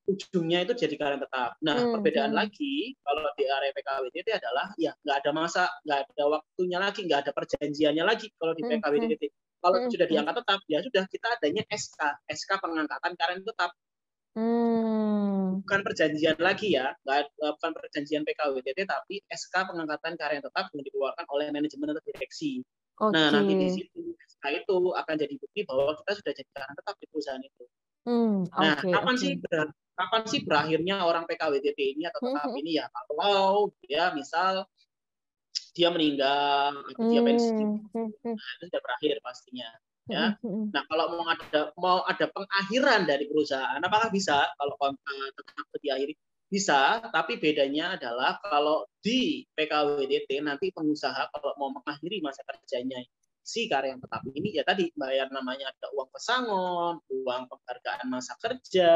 ujungnya 0.05 0.65
itu 0.65 0.73
jadi 0.77 0.95
karyawan 0.97 1.21
tetap. 1.25 1.51
Nah, 1.65 1.77
hmm, 1.81 1.93
perbedaan 1.97 2.31
hmm. 2.33 2.39
lagi 2.39 2.93
kalau 3.01 3.25
di 3.37 3.45
area 3.49 3.71
PKWT 3.73 4.15
itu 4.21 4.31
adalah 4.33 4.67
ya 4.77 4.91
nggak 5.01 5.17
ada 5.25 5.31
masa, 5.33 5.63
nggak 5.85 5.99
ada 6.13 6.23
waktunya 6.29 6.77
lagi, 6.77 6.99
nggak 7.05 7.19
ada 7.25 7.31
perjanjiannya 7.33 8.03
lagi 8.05 8.27
kalau 8.37 8.53
di 8.53 8.63
PKWT. 8.65 9.23
Hmm, 9.25 9.43
Kalau 9.65 9.77
hmm, 9.81 9.89
sudah 9.89 10.05
diangkat 10.05 10.35
tetap, 10.45 10.59
ya 10.69 10.79
sudah 10.85 11.03
kita 11.09 11.27
adanya 11.41 11.63
SK, 11.73 11.99
SK 12.29 12.51
pengangkatan 12.61 13.11
karyawan 13.17 13.41
tetap 13.41 13.71
Hmm. 14.35 15.63
Bukan 15.63 15.79
perjanjian 15.87 16.35
lagi 16.43 16.75
ya, 16.75 16.91
nggak 17.07 17.31
bukan 17.39 17.71
perjanjian 17.71 18.27
PKWTT, 18.27 18.83
tapi 18.83 19.23
SK 19.31 19.71
pengangkatan 19.71 20.19
karya 20.19 20.43
tetap 20.43 20.67
yang 20.75 20.83
dikeluarkan 20.83 21.23
oleh 21.31 21.47
manajemen 21.55 21.95
atau 21.95 22.03
direksi. 22.03 22.59
Okay. 22.95 23.11
Nah 23.11 23.27
nanti 23.31 23.53
di 23.59 23.67
situ 23.75 24.01
SK 24.15 24.43
itu 24.63 24.77
akan 24.95 25.15
jadi 25.19 25.35
bukti 25.35 25.59
bahwa 25.67 25.91
kita 25.99 26.11
sudah 26.23 26.31
jadi 26.31 26.49
karyawan 26.55 26.75
tetap 26.79 26.95
di 26.95 27.05
perusahaan 27.11 27.43
itu. 27.43 27.63
Hmm, 28.05 28.45
nah 28.53 28.77
kapan 28.77 29.15
okay. 29.17 29.23
sih 29.25 29.31
ber, 29.41 29.73
kapan 29.97 30.21
sih 30.29 30.39
berakhirnya 30.45 30.95
orang 31.01 31.25
PKWTT 31.25 31.79
ini 31.97 32.03
atau 32.05 32.21
tetap 32.21 32.53
hmm. 32.53 32.61
ini 32.61 32.71
ya 32.77 32.85
kalau 32.93 33.73
ya 33.89 34.13
misal 34.13 34.69
dia 35.75 35.89
meninggal 35.91 36.85
atau 36.87 37.03
dia 37.11 37.19
pensiun, 37.19 37.83
hmm. 37.83 37.91
hmm, 37.91 38.09
hmm. 38.23 38.35
nah, 38.37 38.49
itu 38.55 38.63
sudah 38.71 38.81
berakhir 38.85 39.15
pastinya 39.19 39.69
ya. 40.07 40.25
Nah, 40.45 40.83
kalau 40.87 41.05
mau 41.17 41.25
ada 41.27 41.61
mau 41.75 41.99
ada 42.05 42.25
pengakhiran 42.31 43.03
dari 43.09 43.25
perusahaan, 43.27 43.81
apakah 43.81 44.07
bisa 44.13 44.47
kalau 44.55 44.73
kontrak 44.79 45.33
tetap 45.35 45.65
diakhiri? 45.81 46.13
Bisa, 46.55 47.03
tapi 47.11 47.35
bedanya 47.35 47.99
adalah 47.99 48.39
kalau 48.39 48.87
di 49.03 49.43
PKWDT 49.59 50.39
nanti 50.39 50.71
pengusaha 50.71 51.27
kalau 51.35 51.51
mau 51.59 51.75
mengakhiri 51.75 52.23
masa 52.23 52.47
kerjanya 52.47 53.03
si 53.43 53.67
karyawan 53.67 53.99
tetap 53.99 54.23
ini 54.31 54.55
ya 54.55 54.63
tadi 54.63 54.87
bayar 54.95 55.27
namanya 55.35 55.67
ada 55.69 55.91
uang 55.93 56.09
pesangon, 56.15 56.95
uang 57.11 57.43
penghargaan 57.51 58.07
masa 58.07 58.39
kerja, 58.39 58.93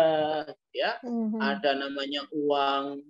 ya, 0.71 0.91
mm-hmm. 1.03 1.37
ada 1.37 1.75
namanya 1.75 2.23
uang 2.31 3.03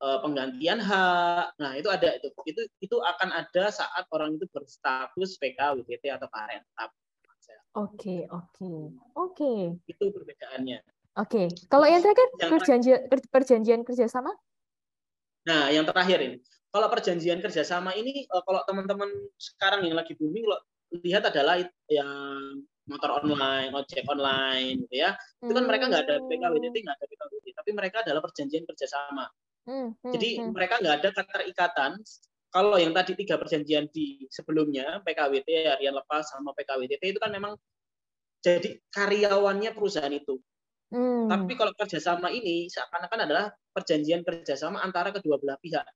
uh, 0.00 0.18
penggantian 0.22 0.78
hak. 0.78 1.52
Nah, 1.58 1.74
itu 1.74 1.90
ada 1.90 2.14
itu. 2.14 2.30
Itu 2.46 2.62
itu 2.78 2.96
akan 3.02 3.28
ada 3.42 3.74
saat 3.74 4.06
orang 4.14 4.38
itu 4.38 4.46
berstatus 4.54 5.34
PKWDT 5.36 6.14
atau 6.14 6.30
karyawan 6.30 6.62
tetap. 6.62 6.90
Oke, 7.76 8.24
oke. 8.32 8.72
Oke. 9.20 9.76
Itu 9.84 10.08
perbedaannya. 10.08 10.80
Oke. 11.16 11.48
Kalau 11.72 11.86
yang 11.88 12.04
terakhir 12.04 12.28
yang 12.36 12.50
perjanjian 12.52 13.00
perjanjian 13.32 13.80
kerjasama? 13.82 14.32
Nah, 15.48 15.72
yang 15.72 15.88
terakhir 15.88 16.18
ini. 16.20 16.36
Kalau 16.68 16.92
perjanjian 16.92 17.40
kerjasama 17.40 17.96
ini, 17.96 18.28
eh, 18.28 18.42
kalau 18.44 18.60
teman-teman 18.68 19.08
sekarang 19.40 19.86
yang 19.88 19.96
lagi 19.96 20.12
booming, 20.18 20.44
lo 20.44 20.60
lihat 20.92 21.24
adalah 21.32 21.56
yang 21.88 22.10
motor 22.86 23.22
online, 23.22 23.72
ojek 23.72 24.04
online, 24.06 24.84
gitu 24.86 24.94
ya. 25.02 25.16
Itu 25.40 25.56
kan 25.56 25.64
mereka 25.64 25.88
nggak 25.88 26.04
ada 26.04 26.16
PKWDT, 26.20 26.76
nggak 26.84 26.96
ada 27.00 27.06
PKWDT, 27.08 27.46
tapi 27.56 27.70
mereka 27.72 27.96
adalah 28.04 28.20
perjanjian 28.22 28.64
kerjasama. 28.68 29.26
Hmm, 29.66 29.96
hmm, 29.98 30.12
Jadi 30.14 30.28
hmm. 30.38 30.52
mereka 30.54 30.78
nggak 30.78 30.96
ada 31.02 31.10
keterikatan 31.10 31.92
kalau 32.54 32.78
yang 32.78 32.94
tadi 32.94 33.12
tiga 33.18 33.36
perjanjian 33.36 33.90
di 33.90 34.24
sebelumnya 34.30 35.02
PKWT 35.02 35.76
harian 35.76 35.92
lepas 35.92 36.30
sama 36.30 36.54
PKWTT 36.54 37.02
itu 37.12 37.20
kan 37.20 37.28
memang 37.34 37.58
jadi 38.40 38.78
karyawannya 38.94 39.74
perusahaan 39.74 40.12
itu. 40.12 40.38
Hmm. 40.90 41.26
Tapi 41.26 41.52
kalau 41.58 41.72
kerjasama 41.74 42.30
ini 42.30 42.70
seakan-akan 42.70 43.26
adalah 43.26 43.50
perjanjian 43.74 44.22
kerjasama 44.22 44.78
antara 44.80 45.10
kedua 45.10 45.36
belah 45.42 45.58
pihak. 45.58 45.86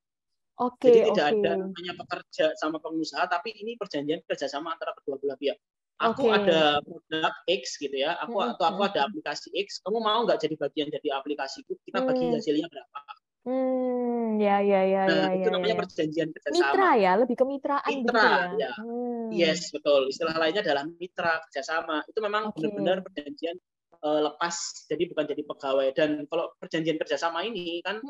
Okay, 0.60 0.92
Jadi 0.92 1.16
tidak 1.16 1.26
okay. 1.26 1.36
ada 1.40 1.50
namanya 1.56 1.92
pekerja 1.96 2.44
sama 2.60 2.76
pengusaha, 2.84 3.24
tapi 3.32 3.56
ini 3.56 3.80
perjanjian 3.80 4.20
kerjasama 4.28 4.76
antara 4.76 4.92
kedua 5.00 5.16
belah 5.16 5.38
pihak. 5.40 5.56
Aku 6.00 6.28
okay. 6.28 6.36
ada 6.36 6.60
produk 6.84 7.34
X 7.48 7.80
gitu 7.80 7.96
ya, 7.96 8.16
aku 8.20 8.40
hmm. 8.40 8.56
atau 8.56 8.64
aku 8.68 8.80
ada 8.88 9.08
aplikasi 9.08 9.52
X, 9.56 9.80
kamu 9.84 10.00
mau 10.00 10.24
nggak 10.28 10.40
jadi 10.40 10.56
bagian 10.60 10.88
dari 10.92 11.08
aplikasiku? 11.12 11.76
Kita 11.80 12.04
bagi 12.04 12.28
hmm. 12.28 12.34
hasilnya 12.36 12.68
berapa? 12.68 12.98
Hmm, 13.40 14.36
ya 14.36 14.60
ya 14.60 14.84
ya 14.84 15.02
nah, 15.08 15.32
ya. 15.32 15.40
Itu 15.40 15.48
ya, 15.48 15.52
namanya 15.56 15.76
ya. 15.76 15.80
perjanjian 15.80 16.28
kerjasama. 16.28 16.60
Mitra 16.60 16.90
ya, 17.00 17.12
lebih 17.16 17.36
ke 17.40 17.44
mitraan 17.48 17.88
mitra, 17.88 18.04
gitu 18.04 18.20
ya. 18.20 18.44
ya. 18.60 18.72
Hmm. 18.76 19.28
Yes, 19.32 19.60
betul. 19.72 20.12
Istilah 20.12 20.36
lainnya 20.36 20.60
adalah 20.60 20.84
mitra 20.84 21.40
kerjasama. 21.48 22.04
Itu 22.04 22.20
memang 22.20 22.52
okay. 22.52 22.68
benar-benar 22.68 23.00
perjanjian 23.08 23.56
uh, 24.04 24.20
lepas, 24.30 24.54
jadi 24.88 25.02
bukan 25.10 25.24
jadi 25.28 25.42
pegawai. 25.44 25.88
Dan 25.96 26.10
kalau 26.28 26.52
perjanjian 26.60 26.98
kerjasama 27.00 27.44
ini 27.44 27.80
kan 27.84 28.00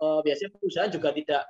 uh, 0.00 0.20
biasanya 0.22 0.50
perusahaan 0.56 0.92
juga 0.92 1.10
tidak 1.14 1.44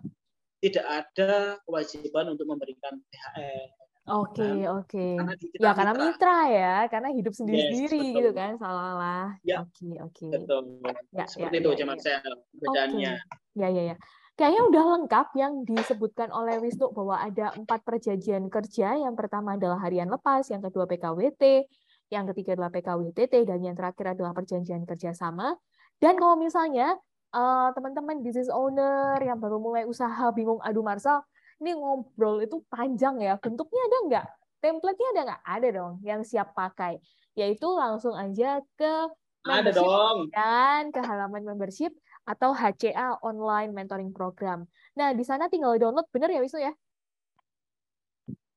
tidak 0.60 0.86
ada 0.86 1.56
kewajiban 1.64 2.36
untuk 2.36 2.44
memberikan 2.44 3.00
THR 3.08 3.80
Oke, 4.10 4.42
okay, 4.42 4.56
oke. 4.66 5.04
Okay. 5.22 5.60
Ya 5.60 5.70
karena 5.76 5.92
mitra 5.94 6.38
ya, 6.50 6.74
karena 6.90 7.14
hidup 7.14 7.30
sendiri-sendiri 7.30 8.00
yes, 8.00 8.16
gitu 8.18 8.30
kan, 8.34 8.56
salah-salah. 8.58 9.38
Ya. 9.46 9.62
Oke, 9.62 9.70
okay, 9.70 9.94
oke. 10.02 10.14
Okay. 10.16 10.30
Betul. 10.34 10.62
Ya, 11.14 11.24
Seperti 11.30 11.54
ya, 11.54 11.60
itu 11.60 11.70
ya, 11.70 11.86
ya. 11.94 12.18
bedanya. 12.58 13.12
Okay. 13.20 13.60
Ya, 13.60 13.68
ya, 13.70 13.82
ya. 13.94 13.96
Kayaknya 14.34 14.62
udah 14.72 14.84
lengkap 14.96 15.26
yang 15.36 15.52
disebutkan 15.68 16.32
oleh 16.32 16.58
Wisnu 16.64 16.90
bahwa 16.96 17.20
ada 17.20 17.52
empat 17.54 17.84
perjanjian 17.84 18.48
kerja. 18.48 18.98
Yang 18.98 19.14
pertama 19.20 19.60
adalah 19.60 19.78
harian 19.84 20.08
lepas, 20.08 20.48
yang 20.48 20.64
kedua 20.64 20.88
PKWT, 20.88 21.68
yang 22.10 22.26
ketiga 22.34 22.58
adalah 22.58 22.74
PKWTT, 22.74 23.46
dan 23.46 23.62
yang 23.62 23.78
terakhir 23.78 24.18
adalah 24.18 24.34
perjanjian 24.34 24.82
kerjasama. 24.82 25.54
Dan 26.02 26.18
kalau 26.18 26.34
misalnya 26.34 26.98
eh, 27.30 27.68
teman-teman 27.72 28.18
uh, 28.18 28.22
business 28.26 28.50
owner 28.50 29.16
yang 29.22 29.38
baru 29.38 29.62
mulai 29.62 29.86
usaha 29.86 30.28
bingung, 30.34 30.58
aduh 30.60 30.82
Marsal, 30.82 31.22
ini 31.62 31.76
ngobrol 31.76 32.42
itu 32.42 32.58
panjang 32.66 33.22
ya. 33.22 33.38
Bentuknya 33.38 33.82
ada 33.86 33.98
nggak? 34.10 34.26
Template-nya 34.60 35.08
ada 35.14 35.20
nggak? 35.28 35.42
Ada 35.46 35.68
dong 35.70 35.92
yang 36.02 36.20
siap 36.26 36.52
pakai. 36.56 36.98
Yaitu 37.38 37.68
langsung 37.70 38.12
aja 38.18 38.58
ke 38.74 38.92
ada 39.48 39.72
dong. 39.72 40.28
dan 40.32 40.92
ke 40.92 41.00
halaman 41.00 41.48
membership 41.48 41.96
atau 42.28 42.52
HCA 42.52 43.16
Online 43.24 43.72
Mentoring 43.72 44.12
Program. 44.12 44.68
Nah, 44.96 45.16
di 45.16 45.24
sana 45.24 45.48
tinggal 45.48 45.80
download, 45.80 46.04
bener 46.12 46.28
ya 46.28 46.40
Wisnu 46.44 46.60
ya? 46.60 46.72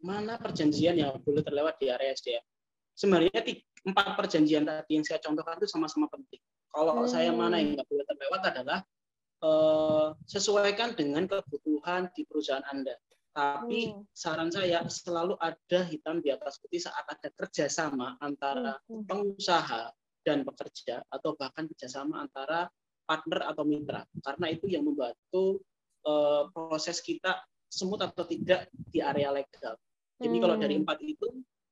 Mana 0.00 0.40
perjanjian 0.40 0.96
yang 0.96 1.20
boleh 1.20 1.44
terlewat 1.44 1.76
di 1.76 1.92
area 1.92 2.16
SDM? 2.16 2.44
Sebenarnya 2.96 3.44
empat 3.84 4.16
perjanjian 4.16 4.64
tadi 4.64 4.96
yang 4.96 5.04
saya 5.04 5.20
contohkan 5.20 5.60
itu 5.60 5.68
sama-sama 5.68 6.08
penting. 6.08 6.40
Kalau 6.72 7.04
hmm. 7.04 7.12
saya 7.12 7.28
mana 7.28 7.60
yang 7.60 7.76
nggak 7.76 7.88
boleh 7.92 8.06
terlewat 8.08 8.40
adalah 8.52 8.78
uh, 9.44 10.16
sesuaikan 10.24 10.96
dengan 10.96 11.28
kebutuhan 11.28 12.08
di 12.16 12.24
perusahaan 12.24 12.64
Anda. 12.72 12.96
Tapi 13.36 13.92
hmm. 13.92 14.16
saran 14.16 14.48
saya 14.48 14.80
selalu 14.88 15.36
ada 15.44 15.80
hitam 15.92 16.24
di 16.24 16.32
atas 16.32 16.56
putih 16.56 16.80
saat 16.80 17.04
ada 17.04 17.28
kerjasama 17.36 18.16
antara 18.24 18.80
hmm. 18.88 19.04
pengusaha 19.04 19.92
dan 20.24 20.40
pekerja 20.42 21.04
atau 21.12 21.36
bahkan 21.36 21.68
kerjasama 21.68 22.24
antara 22.24 22.66
partner 23.06 23.46
atau 23.46 23.62
mitra 23.62 24.02
karena 24.20 24.46
itu 24.50 24.66
yang 24.66 24.82
membantu 24.82 25.62
uh, 26.04 26.50
proses 26.50 26.98
kita 27.00 27.40
semut 27.66 28.02
atau 28.02 28.26
tidak 28.26 28.70
di 28.72 29.02
area 29.02 29.30
legal. 29.34 29.74
Jadi 30.16 30.36
hmm. 30.38 30.42
kalau 30.42 30.56
dari 30.56 30.74
hmm. 30.78 30.82
empat 30.86 30.98
itu 31.02 31.26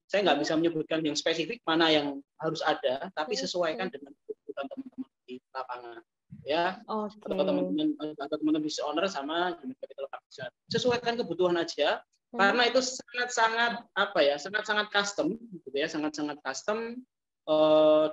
saya 0.04 0.20
nggak 0.30 0.40
bisa 0.44 0.52
menyebutkan 0.54 1.00
yang 1.00 1.16
spesifik 1.16 1.64
mana 1.64 1.88
yang 1.90 2.20
harus 2.38 2.60
ada, 2.60 3.08
tapi 3.16 3.34
sesuaikan 3.34 3.88
dengan 3.88 4.12
kebutuhan 4.12 4.66
teman-teman 4.68 5.10
di 5.24 5.34
lapangan 5.50 6.02
ya 6.44 6.76
okay. 6.84 7.24
atau 7.24 7.44
teman-teman 7.48 7.88
atau 8.20 8.36
teman-teman 8.36 8.62
business 8.62 8.84
owner 8.84 9.08
sama 9.08 9.56
human 9.58 9.76
capital 9.80 10.06
partner. 10.12 10.52
Sesuaikan 10.68 11.16
kebutuhan 11.16 11.56
aja 11.56 12.04
hmm. 12.04 12.38
karena 12.38 12.62
itu 12.68 12.80
sangat-sangat 12.84 13.72
apa 13.96 14.18
ya 14.20 14.36
sangat-sangat 14.36 14.86
custom 14.92 15.40
gitu 15.40 15.76
ya 15.76 15.88
sangat-sangat 15.88 16.36
custom 16.44 17.00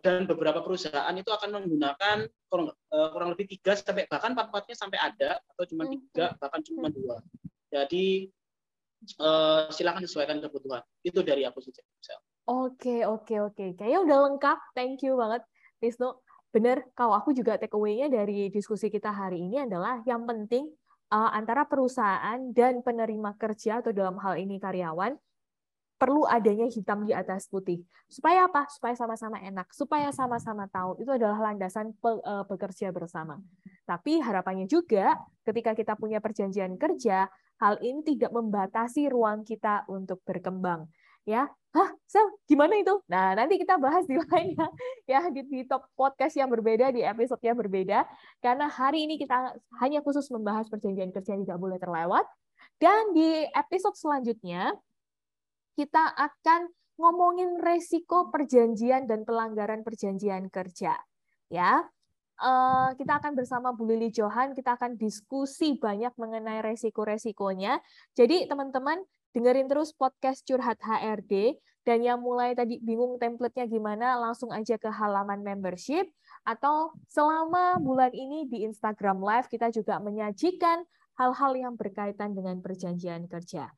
dan 0.04 0.28
beberapa 0.28 0.60
perusahaan 0.60 1.15
itu 1.15 1.32
akan 1.32 1.50
menggunakan 1.56 2.28
kurang, 2.52 2.76
eh, 2.76 3.10
kurang 3.15 3.30
lebih 3.32 3.48
tiga 3.48 3.80
sampai 3.80 4.04
bahkan 4.12 4.36
empat 4.36 4.52
empatnya 4.52 4.76
sampai 4.76 5.00
ada 5.00 5.39
atau 5.56 5.63
cuma 5.72 5.88
hmm, 5.88 5.91
tiga 5.96 6.26
bahkan 6.36 6.60
cuma 6.60 6.91
hmm. 6.91 6.96
dua. 7.00 7.15
Jadi 7.72 8.28
uh, 9.24 9.72
silakan 9.72 10.04
sesuaikan 10.04 10.44
kebutuhan. 10.44 10.84
Itu 11.00 11.24
dari 11.24 11.48
aku 11.48 11.63
sih. 11.63 11.72
Oke, 12.52 13.08
oke, 13.08 13.36
oke. 13.39 13.65
Kayaknya 13.80 14.00
udah 14.04 14.17
lengkap. 14.28 14.58
Thank 14.76 15.08
you 15.08 15.15
banget, 15.15 15.48
Wisnu. 15.80 16.20
Bener, 16.52 16.84
kalau 17.00 17.15
aku 17.15 17.32
juga 17.32 17.56
take 17.56 17.72
away-nya 17.72 18.12
dari 18.12 18.52
diskusi 18.52 18.91
kita 18.91 19.08
hari 19.08 19.48
ini 19.48 19.63
adalah 19.63 20.04
yang 20.04 20.28
penting 20.28 20.67
uh, 21.08 21.32
antara 21.32 21.63
perusahaan 21.63 22.52
dan 22.52 22.84
penerima 22.84 23.39
kerja 23.39 23.80
atau 23.80 23.96
dalam 23.96 24.20
hal 24.20 24.36
ini 24.36 24.60
karyawan 24.60 25.15
perlu 26.02 26.26
adanya 26.26 26.66
hitam 26.66 27.06
di 27.06 27.14
atas 27.14 27.46
putih. 27.46 27.86
Supaya 28.10 28.50
apa? 28.50 28.66
Supaya 28.74 28.98
sama-sama 28.98 29.38
enak, 29.38 29.70
supaya 29.70 30.10
sama-sama 30.10 30.66
tahu. 30.66 30.98
Itu 30.98 31.14
adalah 31.14 31.54
landasan 31.54 31.94
eh, 31.94 32.44
bekerja 32.50 32.90
bersama. 32.90 33.38
Tapi 33.86 34.18
harapannya 34.18 34.66
juga 34.66 35.22
ketika 35.46 35.78
kita 35.78 35.94
punya 35.94 36.18
perjanjian 36.18 36.74
kerja, 36.82 37.30
hal 37.62 37.78
ini 37.86 38.02
tidak 38.02 38.34
membatasi 38.34 39.14
ruang 39.14 39.46
kita 39.46 39.86
untuk 39.86 40.26
berkembang. 40.26 40.90
Ya, 41.22 41.46
hah, 41.78 41.90
Sel, 42.10 42.26
gimana 42.50 42.82
itu? 42.82 42.98
Nah, 43.06 43.38
nanti 43.38 43.62
kita 43.62 43.78
bahas 43.78 44.10
di 44.10 44.18
lainnya 44.18 44.74
ya 45.06 45.30
di, 45.30 45.46
di 45.46 45.62
top 45.70 45.86
podcast 45.94 46.34
yang 46.34 46.50
berbeda, 46.50 46.90
di 46.90 47.06
episode 47.06 47.46
yang 47.46 47.54
berbeda. 47.54 48.10
Karena 48.42 48.66
hari 48.66 49.06
ini 49.06 49.22
kita 49.22 49.54
hanya 49.78 50.02
khusus 50.02 50.26
membahas 50.34 50.66
perjanjian 50.66 51.14
kerja 51.14 51.38
yang 51.38 51.46
tidak 51.46 51.62
boleh 51.62 51.78
terlewat. 51.78 52.26
Dan 52.82 53.14
di 53.14 53.46
episode 53.54 53.94
selanjutnya, 53.94 54.74
kita 55.82 56.13
akan 56.13 56.70
ngomongin 57.02 57.58
resiko 57.58 58.30
perjanjian 58.30 59.10
dan 59.10 59.26
pelanggaran 59.26 59.82
perjanjian 59.82 60.54
kerja. 60.54 60.94
Ya, 61.50 61.89
uh, 62.38 62.94
kita 62.94 63.17
akan 63.17 63.34
bersama 63.34 63.74
Bu 63.74 63.89
Lili 63.89 64.13
Johan, 64.13 64.54
kita 64.54 64.78
akan 64.78 64.94
diskusi 65.02 65.82
banyak 65.82 66.13
mengenai 66.22 66.62
resiko-resikonya. 66.62 67.82
Jadi 68.13 68.46
teman-teman 68.46 69.02
dengerin 69.34 69.65
terus 69.65 69.89
podcast 69.98 70.46
Curhat 70.46 70.78
HRD, 70.86 71.58
dan 71.82 72.06
yang 72.06 72.22
mulai 72.22 72.54
tadi 72.54 72.78
bingung 72.78 73.17
template-nya 73.17 73.65
gimana, 73.65 74.22
langsung 74.22 74.54
aja 74.54 74.78
ke 74.78 74.86
halaman 74.86 75.41
membership, 75.41 76.06
atau 76.46 76.94
selama 77.10 77.82
bulan 77.82 78.13
ini 78.13 78.46
di 78.46 78.70
Instagram 78.70 79.17
Live 79.17 79.50
kita 79.50 79.74
juga 79.74 79.98
menyajikan 79.98 80.86
hal-hal 81.17 81.58
yang 81.58 81.74
berkaitan 81.74 82.38
dengan 82.38 82.62
perjanjian 82.62 83.26
kerja. 83.26 83.74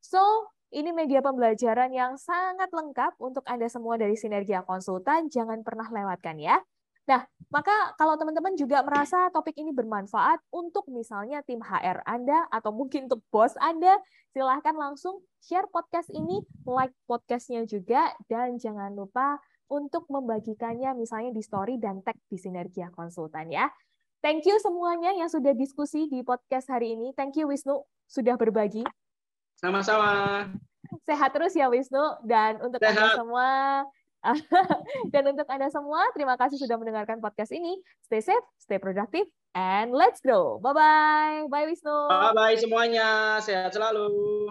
So, 0.00 0.48
ini 0.72 0.90
media 0.90 1.20
pembelajaran 1.20 1.92
yang 1.92 2.16
sangat 2.16 2.72
lengkap 2.72 3.20
untuk 3.20 3.44
Anda 3.44 3.68
semua 3.68 4.00
dari 4.00 4.16
Sinergia 4.16 4.64
Konsultan. 4.64 5.28
Jangan 5.28 5.60
pernah 5.60 5.84
lewatkan 5.92 6.40
ya. 6.40 6.56
Nah, 7.02 7.26
maka 7.50 7.92
kalau 7.98 8.14
teman-teman 8.14 8.54
juga 8.54 8.80
merasa 8.80 9.28
topik 9.34 9.58
ini 9.58 9.74
bermanfaat 9.74 10.40
untuk 10.54 10.86
misalnya 10.88 11.42
tim 11.42 11.60
HR 11.60 12.06
Anda 12.06 12.46
atau 12.48 12.70
mungkin 12.72 13.10
untuk 13.10 13.20
bos 13.28 13.52
Anda, 13.58 13.98
silahkan 14.32 14.72
langsung 14.72 15.20
share 15.42 15.66
podcast 15.68 16.08
ini, 16.14 16.40
like 16.64 16.94
podcastnya 17.04 17.66
juga, 17.66 18.14
dan 18.30 18.56
jangan 18.56 18.94
lupa 18.94 19.42
untuk 19.66 20.06
membagikannya 20.08 20.94
misalnya 20.94 21.34
di 21.34 21.42
story 21.42 21.76
dan 21.76 22.00
tag 22.06 22.16
di 22.30 22.38
Sinergia 22.38 22.88
Konsultan 22.94 23.50
ya. 23.50 23.66
Thank 24.22 24.46
you 24.46 24.56
semuanya 24.62 25.10
yang 25.10 25.26
sudah 25.26 25.52
diskusi 25.58 26.06
di 26.06 26.22
podcast 26.22 26.70
hari 26.70 26.94
ini. 26.94 27.10
Thank 27.18 27.34
you 27.36 27.50
Wisnu 27.50 27.82
sudah 28.06 28.38
berbagi. 28.38 28.86
Sama-sama. 29.62 30.10
Sehat 31.06 31.30
terus 31.30 31.54
ya 31.54 31.70
Wisnu 31.70 32.02
dan 32.26 32.58
untuk 32.58 32.82
Sehat. 32.82 32.98
Anda 32.98 33.06
semua 33.14 33.48
dan 35.14 35.22
untuk 35.30 35.46
Anda 35.46 35.70
semua 35.70 36.02
terima 36.14 36.34
kasih 36.34 36.58
sudah 36.58 36.74
mendengarkan 36.74 37.22
podcast 37.22 37.54
ini. 37.54 37.78
Stay 38.02 38.18
safe, 38.18 38.42
stay 38.58 38.82
productive 38.82 39.30
and 39.54 39.94
let's 39.94 40.18
grow. 40.18 40.58
Bye 40.58 40.74
bye. 40.74 41.38
Bye 41.46 41.70
Wisnu. 41.70 42.10
Bye 42.10 42.34
bye 42.34 42.58
semuanya. 42.58 43.38
Sehat 43.38 43.70
selalu. 43.70 44.50